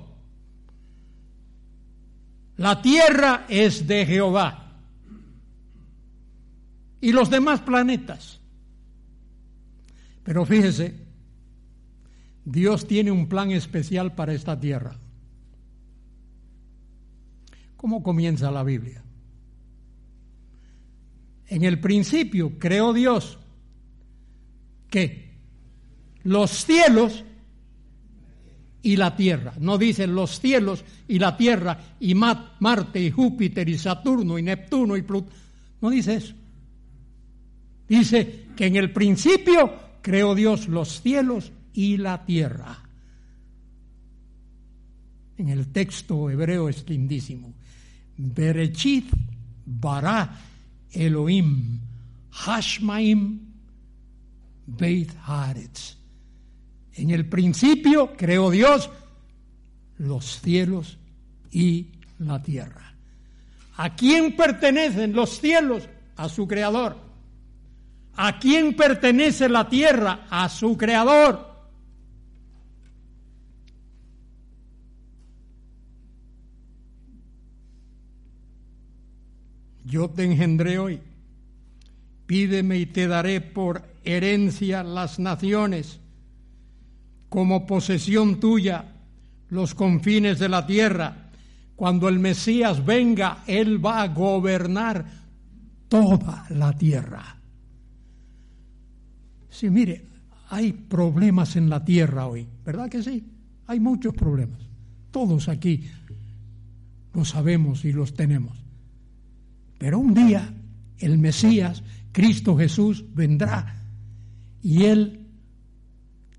La 2.56 2.80
tierra 2.80 3.46
es 3.48 3.86
de 3.86 4.06
Jehová. 4.06 4.62
Y 7.00 7.12
los 7.12 7.30
demás 7.30 7.60
planetas. 7.60 8.40
Pero 10.24 10.44
fíjese, 10.44 11.05
Dios 12.46 12.86
tiene 12.86 13.10
un 13.10 13.26
plan 13.26 13.50
especial 13.50 14.14
para 14.14 14.32
esta 14.32 14.58
tierra. 14.58 14.96
¿Cómo 17.76 18.04
comienza 18.04 18.52
la 18.52 18.62
Biblia? 18.62 19.02
En 21.48 21.64
el 21.64 21.80
principio 21.80 22.56
creó 22.56 22.92
Dios 22.92 23.38
que 24.88 25.34
los 26.22 26.50
cielos 26.52 27.24
y 28.80 28.94
la 28.94 29.16
tierra. 29.16 29.52
No 29.58 29.76
dice 29.76 30.06
los 30.06 30.38
cielos 30.38 30.84
y 31.08 31.18
la 31.18 31.36
tierra 31.36 31.96
y 31.98 32.14
Marte 32.14 33.00
y 33.00 33.10
Júpiter 33.10 33.68
y 33.68 33.76
Saturno 33.76 34.38
y 34.38 34.42
Neptuno 34.44 34.96
y 34.96 35.02
Plutón. 35.02 35.34
No 35.80 35.90
dice 35.90 36.14
eso. 36.14 36.34
Dice 37.88 38.46
que 38.54 38.66
en 38.66 38.76
el 38.76 38.92
principio 38.92 39.74
creó 40.00 40.36
Dios 40.36 40.68
los 40.68 41.00
cielos 41.00 41.50
y 41.76 41.98
la 41.98 42.24
tierra. 42.24 42.76
En 45.36 45.50
el 45.50 45.68
texto 45.68 46.30
hebreo 46.30 46.68
es 46.68 46.88
lindísimo. 46.88 47.52
Berechit 48.16 49.12
bara 49.66 50.40
Elohim 50.90 51.78
Hashmaim 52.30 53.40
Beit 54.66 55.12
Haaretz. 55.26 55.96
En 56.94 57.10
el 57.10 57.28
principio 57.28 58.16
creó 58.16 58.50
Dios 58.50 58.88
los 59.98 60.40
cielos 60.40 60.96
y 61.52 61.88
la 62.18 62.42
tierra. 62.42 62.94
¿A 63.76 63.94
quién 63.94 64.34
pertenecen 64.34 65.12
los 65.12 65.38
cielos? 65.38 65.86
A 66.16 66.30
su 66.30 66.48
creador. 66.48 66.96
¿A 68.16 68.38
quién 68.38 68.74
pertenece 68.74 69.50
la 69.50 69.68
tierra? 69.68 70.26
A 70.30 70.48
su 70.48 70.78
creador. 70.78 71.45
Yo 79.96 80.10
te 80.10 80.24
engendré 80.24 80.78
hoy. 80.78 81.00
Pídeme 82.26 82.76
y 82.76 82.84
te 82.84 83.08
daré 83.08 83.40
por 83.40 83.82
herencia 84.04 84.82
las 84.82 85.18
naciones, 85.18 86.00
como 87.30 87.66
posesión 87.66 88.38
tuya 88.38 88.92
los 89.48 89.74
confines 89.74 90.38
de 90.38 90.50
la 90.50 90.66
tierra. 90.66 91.30
Cuando 91.76 92.10
el 92.10 92.18
Mesías 92.18 92.84
venga, 92.84 93.42
Él 93.46 93.82
va 93.82 94.02
a 94.02 94.08
gobernar 94.08 95.06
toda 95.88 96.44
la 96.50 96.74
tierra. 96.74 97.38
Sí, 99.48 99.70
mire, 99.70 100.04
hay 100.50 100.74
problemas 100.74 101.56
en 101.56 101.70
la 101.70 101.82
tierra 101.82 102.26
hoy, 102.26 102.46
¿verdad 102.66 102.90
que 102.90 103.02
sí? 103.02 103.24
Hay 103.66 103.80
muchos 103.80 104.12
problemas. 104.12 104.60
Todos 105.10 105.48
aquí 105.48 105.88
los 107.14 107.30
sabemos 107.30 107.86
y 107.86 107.92
los 107.92 108.12
tenemos. 108.12 108.65
Pero 109.78 109.98
un 109.98 110.14
día 110.14 110.52
el 110.98 111.18
Mesías, 111.18 111.82
Cristo 112.12 112.56
Jesús, 112.56 113.04
vendrá 113.14 113.82
y 114.62 114.84
Él 114.84 115.26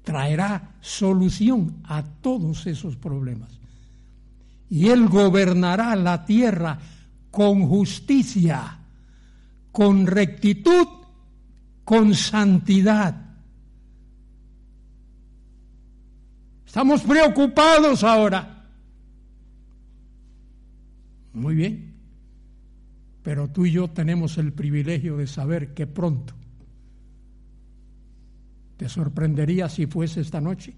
traerá 0.03 0.75
solución 0.81 1.81
a 1.83 2.03
todos 2.03 2.65
esos 2.65 2.95
problemas. 2.95 3.59
Y 4.69 4.87
Él 4.87 5.07
gobernará 5.07 5.95
la 5.95 6.25
tierra 6.25 6.79
con 7.29 7.67
justicia, 7.67 8.79
con 9.71 10.07
rectitud, 10.07 10.87
con 11.83 12.15
santidad. 12.15 13.15
Estamos 16.65 17.01
preocupados 17.03 18.03
ahora. 18.03 18.65
Muy 21.33 21.55
bien. 21.55 21.86
Pero 23.27 23.49
tú 23.49 23.65
y 23.65 23.73
yo 23.73 23.89
tenemos 23.89 24.37
el 24.37 24.53
privilegio 24.53 25.17
de 25.17 25.27
saber 25.27 25.73
que 25.73 25.85
pronto 25.85 26.33
te 28.77 28.87
sorprendería 28.87 29.67
si 29.67 29.85
fuese 29.85 30.21
esta 30.21 30.39
noche. 30.39 30.73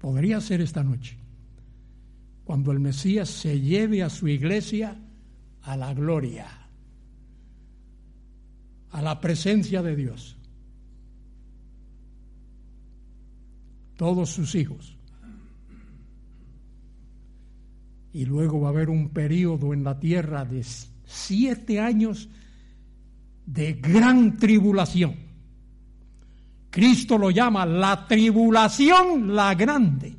Podría 0.00 0.40
ser 0.40 0.62
esta 0.62 0.82
noche. 0.82 1.18
Cuando 2.44 2.72
el 2.72 2.80
Mesías 2.80 3.28
se 3.28 3.60
lleve 3.60 4.02
a 4.02 4.08
su 4.08 4.26
iglesia 4.26 4.96
a 5.60 5.76
la 5.76 5.92
gloria, 5.92 6.46
a 8.92 9.02
la 9.02 9.20
presencia 9.20 9.82
de 9.82 9.94
Dios. 9.94 10.38
Todos 13.98 14.30
sus 14.30 14.54
hijos. 14.54 14.96
Y 18.14 18.24
luego 18.24 18.62
va 18.62 18.68
a 18.68 18.70
haber 18.70 18.88
un 18.88 19.10
periodo 19.10 19.74
en 19.74 19.84
la 19.84 20.00
tierra 20.00 20.46
de 20.46 20.64
siete 21.12 21.78
años 21.78 22.28
de 23.46 23.74
gran 23.74 24.38
tribulación. 24.38 25.16
Cristo 26.70 27.18
lo 27.18 27.30
llama 27.30 27.66
la 27.66 28.06
tribulación 28.06 29.34
la 29.34 29.54
grande. 29.54 30.16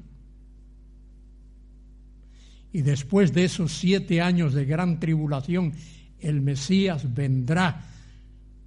Y 2.72 2.82
después 2.82 3.34
de 3.34 3.46
esos 3.46 3.72
siete 3.72 4.22
años 4.22 4.54
de 4.54 4.66
gran 4.66 5.00
tribulación, 5.00 5.74
el 6.20 6.42
Mesías 6.42 7.14
vendrá 7.14 7.86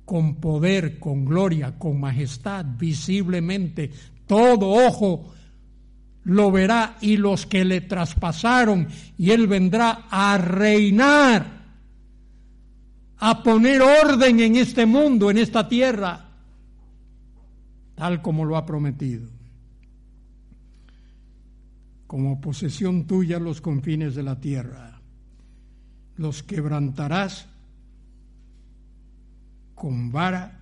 con 0.05 0.37
poder, 0.37 0.99
con 0.99 1.25
gloria, 1.25 1.79
con 1.79 1.99
majestad, 2.01 2.65
visiblemente. 2.79 3.91
Todo 4.27 4.69
ojo 4.71 5.33
lo 6.25 6.51
verá 6.51 6.97
y 7.01 7.17
los 7.17 7.47
que 7.47 7.65
le 7.65 7.83
traspasaron, 7.83 8.89
y 9.17 9.31
él 9.31 9.47
vendrá 9.47 10.07
a 10.11 10.39
reinar 10.39 11.56
a 13.19 13.43
poner 13.43 13.81
orden 13.83 14.41
en 14.41 14.57
este 14.57 14.85
mundo, 14.85 15.31
en 15.31 15.39
esta 15.39 15.69
tierra, 15.69 16.27
tal 17.95 18.21
como 18.21 18.45
lo 18.45 18.57
ha 18.57 18.67
prometido. 18.67 19.29
Como 22.07 22.41
posesión 22.41 23.07
tuya 23.07 23.39
los 23.39 23.61
confines 23.61 24.15
de 24.15 24.23
la 24.23 24.39
tierra, 24.39 25.01
los 26.17 26.43
quebrantarás 26.43 27.47
con 29.75 30.13
vara 30.13 30.61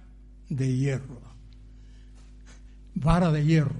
de 0.48 0.76
hierro. 0.76 1.20
Vara 2.94 3.30
de 3.30 3.44
hierro. 3.44 3.74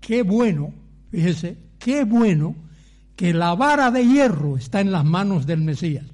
Qué 0.00 0.22
bueno, 0.22 0.72
fíjese, 1.10 1.56
qué 1.78 2.04
bueno 2.04 2.54
que 3.16 3.32
la 3.32 3.54
vara 3.54 3.90
de 3.90 4.06
hierro 4.06 4.56
está 4.56 4.80
en 4.80 4.92
las 4.92 5.04
manos 5.04 5.46
del 5.46 5.62
Mesías 5.62 6.04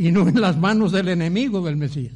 y 0.00 0.12
no 0.12 0.26
en 0.26 0.40
las 0.40 0.56
manos 0.56 0.92
del 0.92 1.08
enemigo 1.08 1.60
del 1.60 1.76
Mesías. 1.76 2.14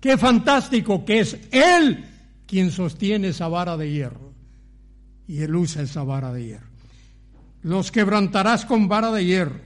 Qué 0.00 0.16
fantástico 0.16 1.04
que 1.04 1.18
es 1.18 1.36
Él 1.50 2.04
quien 2.46 2.70
sostiene 2.70 3.28
esa 3.28 3.48
vara 3.48 3.76
de 3.76 3.90
hierro. 3.90 4.32
Y 5.26 5.40
Él 5.40 5.56
usa 5.56 5.82
esa 5.82 6.04
vara 6.04 6.32
de 6.32 6.46
hierro. 6.46 6.68
Los 7.62 7.90
quebrantarás 7.90 8.64
con 8.64 8.86
vara 8.86 9.10
de 9.10 9.24
hierro. 9.24 9.58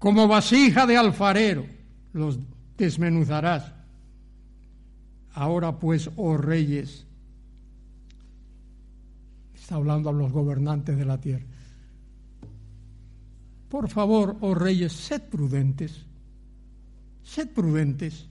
Como 0.00 0.26
vasija 0.26 0.84
de 0.84 0.96
alfarero 0.96 1.64
los 2.12 2.40
desmenuzarás. 2.76 3.72
Ahora 5.32 5.78
pues, 5.78 6.10
oh 6.16 6.36
reyes, 6.36 7.06
está 9.54 9.76
hablando 9.76 10.10
a 10.10 10.12
los 10.12 10.32
gobernantes 10.32 10.96
de 10.96 11.04
la 11.04 11.20
tierra 11.20 11.46
por 13.68 13.88
favor, 13.88 14.36
oh 14.40 14.54
reyes, 14.54 14.92
sed 14.92 15.22
prudentes, 15.28 16.04
sed 17.22 17.48
prudentes. 17.50 18.26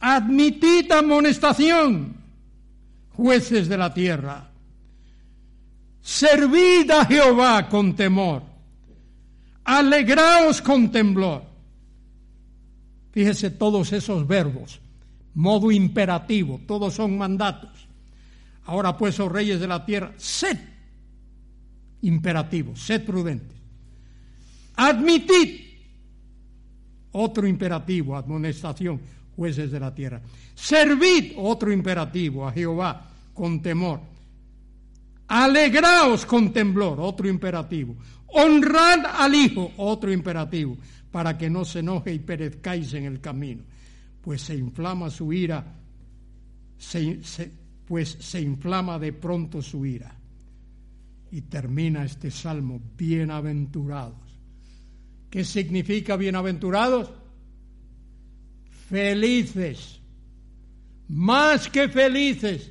Admitid 0.00 0.90
amonestación, 0.90 2.16
jueces 3.14 3.68
de 3.68 3.76
la 3.76 3.92
tierra. 3.92 4.48
Servid 6.00 6.90
a 6.90 7.04
Jehová 7.04 7.68
con 7.68 7.94
temor. 7.94 8.42
Alegraos 9.64 10.60
con 10.60 10.90
temblor. 10.90 11.44
Fíjese 13.12 13.50
todos 13.50 13.92
esos 13.92 14.26
verbos, 14.26 14.80
modo 15.34 15.70
imperativo, 15.70 16.60
todos 16.66 16.94
son 16.94 17.16
mandatos. 17.16 17.86
Ahora 18.64 18.96
pues, 18.96 19.20
oh 19.20 19.28
reyes 19.28 19.60
de 19.60 19.68
la 19.68 19.84
tierra, 19.84 20.12
sed 20.16 20.58
imperativos, 22.00 22.80
sed 22.80 23.04
prudentes. 23.04 23.61
Admitid. 24.76 25.60
Otro 27.12 27.46
imperativo, 27.46 28.16
amonestación, 28.16 29.00
jueces 29.36 29.70
de 29.70 29.80
la 29.80 29.94
tierra. 29.94 30.20
Servid, 30.54 31.32
otro 31.36 31.70
imperativo, 31.72 32.46
a 32.46 32.52
Jehová 32.52 33.10
con 33.34 33.60
temor. 33.60 34.00
Alegraos 35.28 36.24
con 36.24 36.52
temblor, 36.52 37.00
otro 37.00 37.28
imperativo. 37.28 37.96
Honrad 38.28 39.04
al 39.06 39.34
Hijo, 39.34 39.72
otro 39.76 40.10
imperativo, 40.10 40.78
para 41.10 41.36
que 41.36 41.50
no 41.50 41.64
se 41.64 41.80
enoje 41.80 42.14
y 42.14 42.18
perezcáis 42.18 42.94
en 42.94 43.04
el 43.04 43.20
camino, 43.20 43.62
pues 44.22 44.40
se 44.40 44.56
inflama 44.56 45.10
su 45.10 45.32
ira, 45.32 45.64
pues 47.86 48.16
se 48.20 48.40
inflama 48.40 48.98
de 48.98 49.12
pronto 49.12 49.60
su 49.60 49.84
ira. 49.84 50.14
Y 51.30 51.42
termina 51.42 52.04
este 52.04 52.30
salmo, 52.30 52.80
bienaventurados 52.96 54.31
¿Qué 55.32 55.46
significa 55.46 56.16
bienaventurados? 56.16 57.10
Felices, 58.90 59.98
más 61.08 61.70
que 61.70 61.88
felices, 61.88 62.70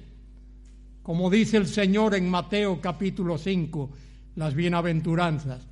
como 1.01 1.31
dice 1.31 1.57
el 1.57 1.65
Señor 1.65 2.13
en 2.13 2.29
Mateo 2.29 2.79
capítulo 2.79 3.39
5, 3.39 3.89
las 4.35 4.53
bienaventuranzas. 4.53 5.65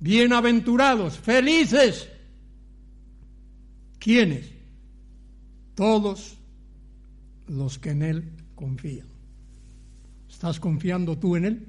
Bienaventurados, 0.00 1.18
felices. 1.18 2.08
¿Quiénes? 3.98 4.50
Todos 5.74 6.38
los 7.48 7.78
que 7.78 7.90
en 7.90 8.02
Él 8.02 8.32
confían. 8.54 9.08
¿Estás 10.26 10.58
confiando 10.58 11.18
tú 11.18 11.36
en 11.36 11.44
Él? 11.44 11.66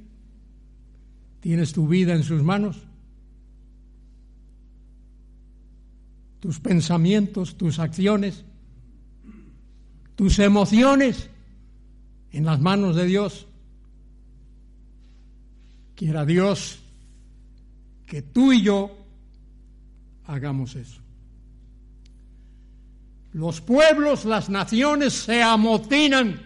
¿Tienes 1.42 1.74
tu 1.74 1.90
vida 1.90 2.16
en 2.16 2.24
sus 2.24 2.42
manos? 2.42 2.86
¿Tus 6.40 6.60
pensamientos, 6.60 7.58
tus 7.58 7.80
acciones, 7.80 8.46
tus 10.16 10.40
emociones 10.40 11.30
en 12.32 12.46
las 12.46 12.60
manos 12.60 12.96
de 12.96 13.06
Dios? 13.06 13.48
Quiera 15.96 16.26
Dios 16.26 16.80
que 18.06 18.22
tú 18.22 18.54
y 18.54 18.64
yo 18.64 18.96
hagamos 20.26 20.76
eso. 20.76 21.02
Los 23.34 23.62
pueblos, 23.62 24.26
las 24.26 24.50
naciones 24.50 25.14
se 25.14 25.44
amotinan. 25.44 26.42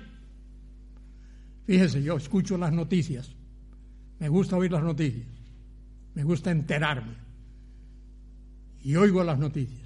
Fíjese, 1.65 2.03
yo 2.03 2.17
escucho 2.17 2.57
las 2.57 2.73
noticias. 2.73 3.31
Me 4.19 4.27
gusta 4.27 4.57
oír 4.57 4.71
las 4.71 4.83
noticias. 4.83 5.27
Me 6.13 6.23
gusta 6.23 6.51
enterarme. 6.51 7.15
Y 8.83 8.95
oigo 8.95 9.23
las 9.23 9.39
noticias. 9.39 9.82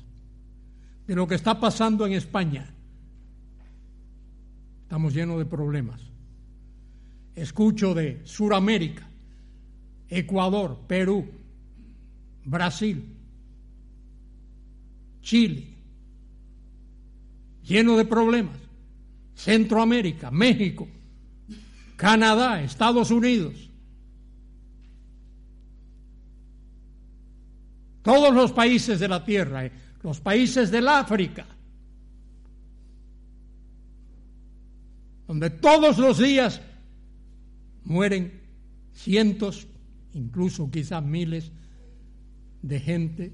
De 1.08 1.16
lo 1.16 1.28
que 1.28 1.36
está 1.36 1.60
pasando 1.60 2.06
en 2.06 2.14
España. 2.14 2.70
Estamos 4.84 5.14
llenos 5.14 5.40
de 5.40 5.46
problemas. 5.46 6.02
Escucho 7.36 7.94
de 7.94 8.22
Suramérica, 8.26 9.08
Ecuador, 10.10 10.80
Perú, 10.88 11.26
Brasil, 12.44 13.04
Chile, 15.22 15.68
lleno 17.64 17.98
de 17.98 18.06
problemas. 18.06 18.68
Centroamérica, 19.38 20.32
México, 20.32 20.88
Canadá, 21.96 22.62
Estados 22.62 23.12
Unidos. 23.12 23.54
Todos 28.02 28.34
los 28.34 28.52
países 28.52 29.00
de 29.00 29.08
la 29.08 29.24
tierra, 29.24 29.66
eh, 29.66 29.72
los 30.02 30.22
países 30.22 30.72
del 30.72 30.88
África, 30.88 31.46
donde 35.28 35.50
todos 35.50 35.98
los 35.98 36.20
días 36.20 36.62
mueren 37.84 38.42
cientos, 38.94 39.68
incluso 40.14 40.70
quizás 40.72 41.04
miles 41.04 41.52
de 42.62 42.80
gente 42.80 43.34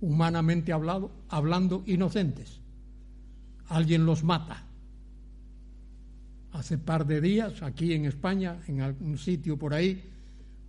humanamente 0.00 0.72
hablado, 0.72 1.10
hablando 1.28 1.82
inocentes. 1.86 2.60
Alguien 3.68 4.06
los 4.06 4.24
mata. 4.24 4.64
Hace 6.52 6.78
par 6.78 7.06
de 7.06 7.20
días, 7.20 7.62
aquí 7.62 7.92
en 7.92 8.06
España, 8.06 8.60
en 8.68 8.80
algún 8.80 9.18
sitio 9.18 9.58
por 9.58 9.74
ahí, 9.74 10.02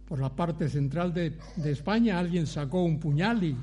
por 0.08 0.20
la 0.20 0.36
parte 0.36 0.68
central 0.68 1.14
de, 1.14 1.38
de 1.56 1.72
España, 1.72 2.20
alguien 2.20 2.48
sacó 2.48 2.84
un 2.84 3.00
puñal 3.00 3.44
y 3.44 3.56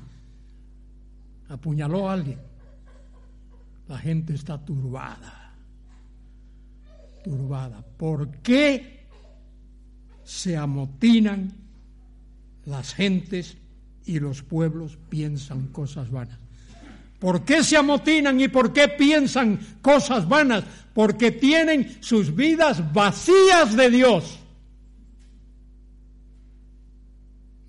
apuñaló 1.49 2.09
a 2.09 2.13
alguien. 2.13 2.39
La 3.87 3.97
gente 3.97 4.33
está 4.33 4.57
turbada, 4.63 5.53
turbada. 7.23 7.83
¿Por 7.97 8.29
qué 8.39 8.97
se 10.23 10.57
amotinan 10.57 11.53
las 12.65 12.93
gentes 12.93 13.55
y 14.05 14.19
los 14.19 14.43
pueblos 14.43 14.97
piensan 15.09 15.67
cosas 15.67 16.11
vanas. 16.11 16.37
¿Por 17.19 17.43
qué 17.43 17.63
se 17.63 17.77
amotinan 17.77 18.39
y 18.39 18.47
por 18.47 18.73
qué 18.73 18.89
piensan 18.89 19.59
cosas 19.81 20.27
vanas? 20.27 20.63
Porque 20.93 21.31
tienen 21.31 21.97
sus 22.01 22.35
vidas 22.35 22.93
vacías 22.93 23.75
de 23.75 23.89
Dios. 23.89 24.39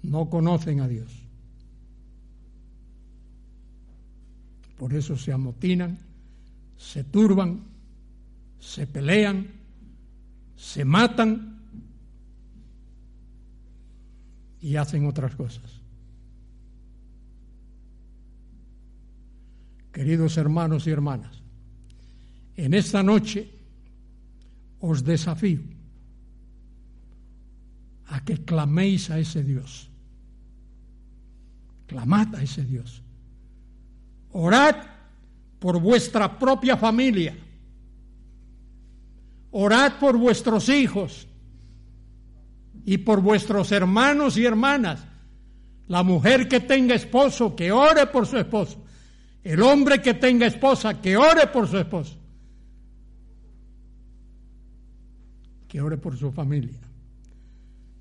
No 0.03 0.29
conocen 0.29 0.81
a 0.81 0.89
Dios. 0.89 1.18
Por 4.79 4.95
eso 4.95 5.17
se 5.17 5.33
amotinan, 5.33 5.99
se 6.77 7.03
turban, 7.05 7.61
se 8.61 8.87
pelean, 8.87 9.49
se 10.57 10.85
matan 10.85 11.59
y 14.63 14.77
hacen 14.77 15.07
otras 15.07 15.35
cosas. 15.35 15.81
Queridos 19.93 20.37
hermanos 20.37 20.87
y 20.87 20.91
hermanas, 20.91 21.43
en 22.57 22.73
esta 22.73 23.03
noche 23.03 23.51
os 24.81 25.03
desafío 25.03 25.61
a 28.07 28.25
que 28.25 28.45
claméis 28.45 29.11
a 29.11 29.19
ese 29.19 29.43
Dios. 29.43 29.91
Clamad 31.87 32.35
a 32.37 32.43
ese 32.43 32.65
Dios. 32.65 33.03
Orad 34.33 34.77
por 35.59 35.81
vuestra 35.81 36.39
propia 36.39 36.77
familia. 36.77 37.37
Orad 39.51 39.99
por 39.99 40.17
vuestros 40.17 40.69
hijos 40.69 41.27
y 42.85 42.99
por 42.99 43.21
vuestros 43.21 43.73
hermanos 43.73 44.37
y 44.37 44.45
hermanas. 44.45 45.05
La 45.89 46.03
mujer 46.03 46.49
que 46.49 46.61
tenga 46.61 46.95
esposo, 46.95 47.57
que 47.57 47.73
ore 47.73 48.07
por 48.07 48.27
su 48.27 48.37
esposo. 48.37 48.85
El 49.43 49.63
hombre 49.63 50.03
que 50.03 50.15
tenga 50.15 50.47
esposa, 50.47 51.01
que 51.01 51.17
ore 51.17 51.47
por 51.47 51.67
su 51.67 51.79
esposa. 51.79 52.15
Que 55.67 55.81
ore 55.81 55.97
por 55.97 56.17
su 56.17 56.31
familia. 56.31 56.79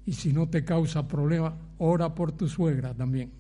Y 0.06 0.14
si 0.14 0.34
no 0.34 0.48
te 0.48 0.64
causa 0.64 1.08
problema, 1.08 1.58
ora 1.78 2.14
por 2.14 2.32
tu 2.34 2.48
suegra 2.48 2.94
también. 2.94 3.32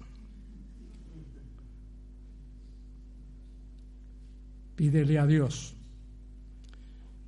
Pídele 4.78 5.17
a 5.17 5.25
Dios 5.25 5.73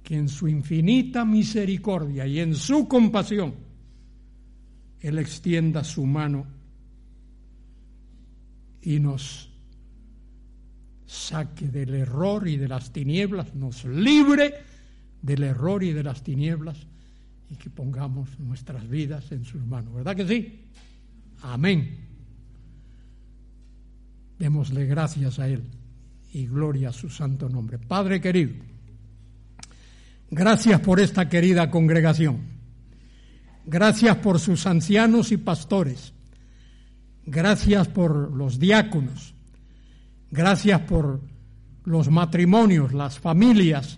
que 0.04 0.16
en 0.16 0.30
su 0.30 0.48
infinita 0.48 1.26
misericordia 1.26 2.28
y 2.28 2.40
en 2.40 2.54
su 2.54 2.88
compasión, 2.88 3.56
Él 5.00 5.18
extienda 5.18 5.84
su 5.84 6.06
mano 6.06 6.46
y 8.84 9.00
nos 9.00 9.50
saque 11.08 11.70
del 11.70 11.96
error 11.96 12.48
y 12.48 12.58
de 12.58 12.68
las 12.68 12.94
tinieblas, 12.94 13.56
nos 13.56 13.84
libre 13.84 14.54
del 15.24 15.42
error 15.42 15.84
y 15.84 15.92
de 15.92 16.04
las 16.04 16.24
tinieblas 16.24 16.78
y 17.50 17.56
que 17.56 17.72
pongamos 17.72 18.40
nuestras 18.40 18.88
vidas 18.88 19.32
en 19.32 19.44
sus 19.44 19.66
manos. 19.66 19.96
¿Verdad 19.96 20.16
que 20.16 20.28
sí? 20.28 20.66
Amén. 21.42 21.98
Démosle 24.38 24.86
gracias 24.86 25.40
a 25.40 25.48
Él 25.48 25.64
y 26.32 26.48
gloria 26.48 26.90
a 26.90 26.94
su 26.94 27.10
santo 27.10 27.50
nombre. 27.50 27.78
Padre 27.78 28.22
querido, 28.22 28.54
gracias 30.30 30.80
por 30.82 31.00
esta 31.00 31.28
querida 31.30 31.70
congregación. 31.72 32.38
Gracias 33.66 34.18
por 34.18 34.40
sus 34.40 34.66
ancianos 34.66 35.32
y 35.32 35.38
pastores. 35.38 36.14
Gracias 37.26 37.88
por 37.88 38.34
los 38.34 38.58
diáconos 38.60 39.36
Gracias 40.32 40.82
por 40.82 41.22
los 41.86 42.10
matrimonios, 42.10 42.94
las 42.94 43.20
familias 43.20 43.98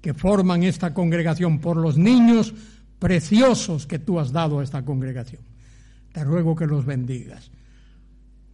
que 0.00 0.12
forman 0.12 0.64
esta 0.64 0.92
congregación, 0.92 1.60
por 1.60 1.76
los 1.76 1.96
niños 1.96 2.52
preciosos 2.98 3.86
que 3.86 3.98
tú 3.98 4.18
has 4.20 4.32
dado 4.32 4.60
a 4.60 4.64
esta 4.64 4.84
congregación. 4.84 5.40
Te 6.12 6.24
ruego 6.24 6.54
que 6.54 6.66
los 6.66 6.84
bendigas. 6.84 7.50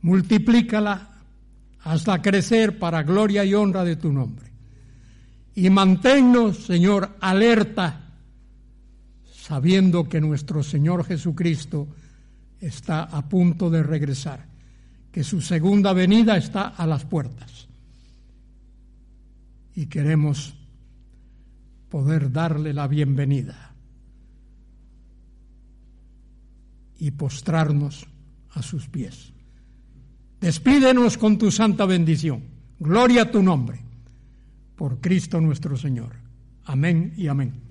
Multiplícala, 0.03 1.18
hasta 1.85 2.21
crecer 2.23 2.79
para 2.79 3.03
gloria 3.03 3.45
y 3.45 3.55
honra 3.55 3.85
de 3.85 3.97
tu 3.97 4.13
nombre. 4.13 4.51
Y 5.55 5.71
manténnos, 5.71 6.65
Señor, 6.65 7.17
alerta, 7.21 8.13
sabiendo 9.33 10.09
que 10.09 10.21
nuestro 10.21 10.63
Señor 10.63 11.05
Jesucristo 11.05 11.89
está 12.61 13.05
a 13.05 13.29
punto 13.29 13.71
de 13.71 13.83
regresar 13.83 14.47
que 15.13 15.25
su 15.25 15.41
segunda 15.41 15.93
venida 15.93 16.37
está 16.37 16.69
a 16.69 16.87
las 16.87 17.05
puertas. 17.05 17.69
Y 19.75 19.87
queremos 19.87 20.55
poder 21.89 22.31
darle 22.31 22.73
la 22.73 22.87
bienvenida 22.87 23.75
y 26.99 27.13
postrarnos 27.13 28.07
a 28.51 28.63
sus 28.63 28.89
pies. 28.89 29.33
Despídenos 30.41 31.19
con 31.19 31.39
tu 31.39 31.51
santa 31.51 31.85
bendición. 31.85 32.43
Gloria 32.79 33.23
a 33.23 33.31
tu 33.31 33.43
nombre. 33.43 33.81
Por 34.77 35.01
Cristo 35.01 35.41
nuestro 35.41 35.77
Señor. 35.77 36.13
Amén 36.65 37.13
y 37.17 37.27
amén. 37.27 37.68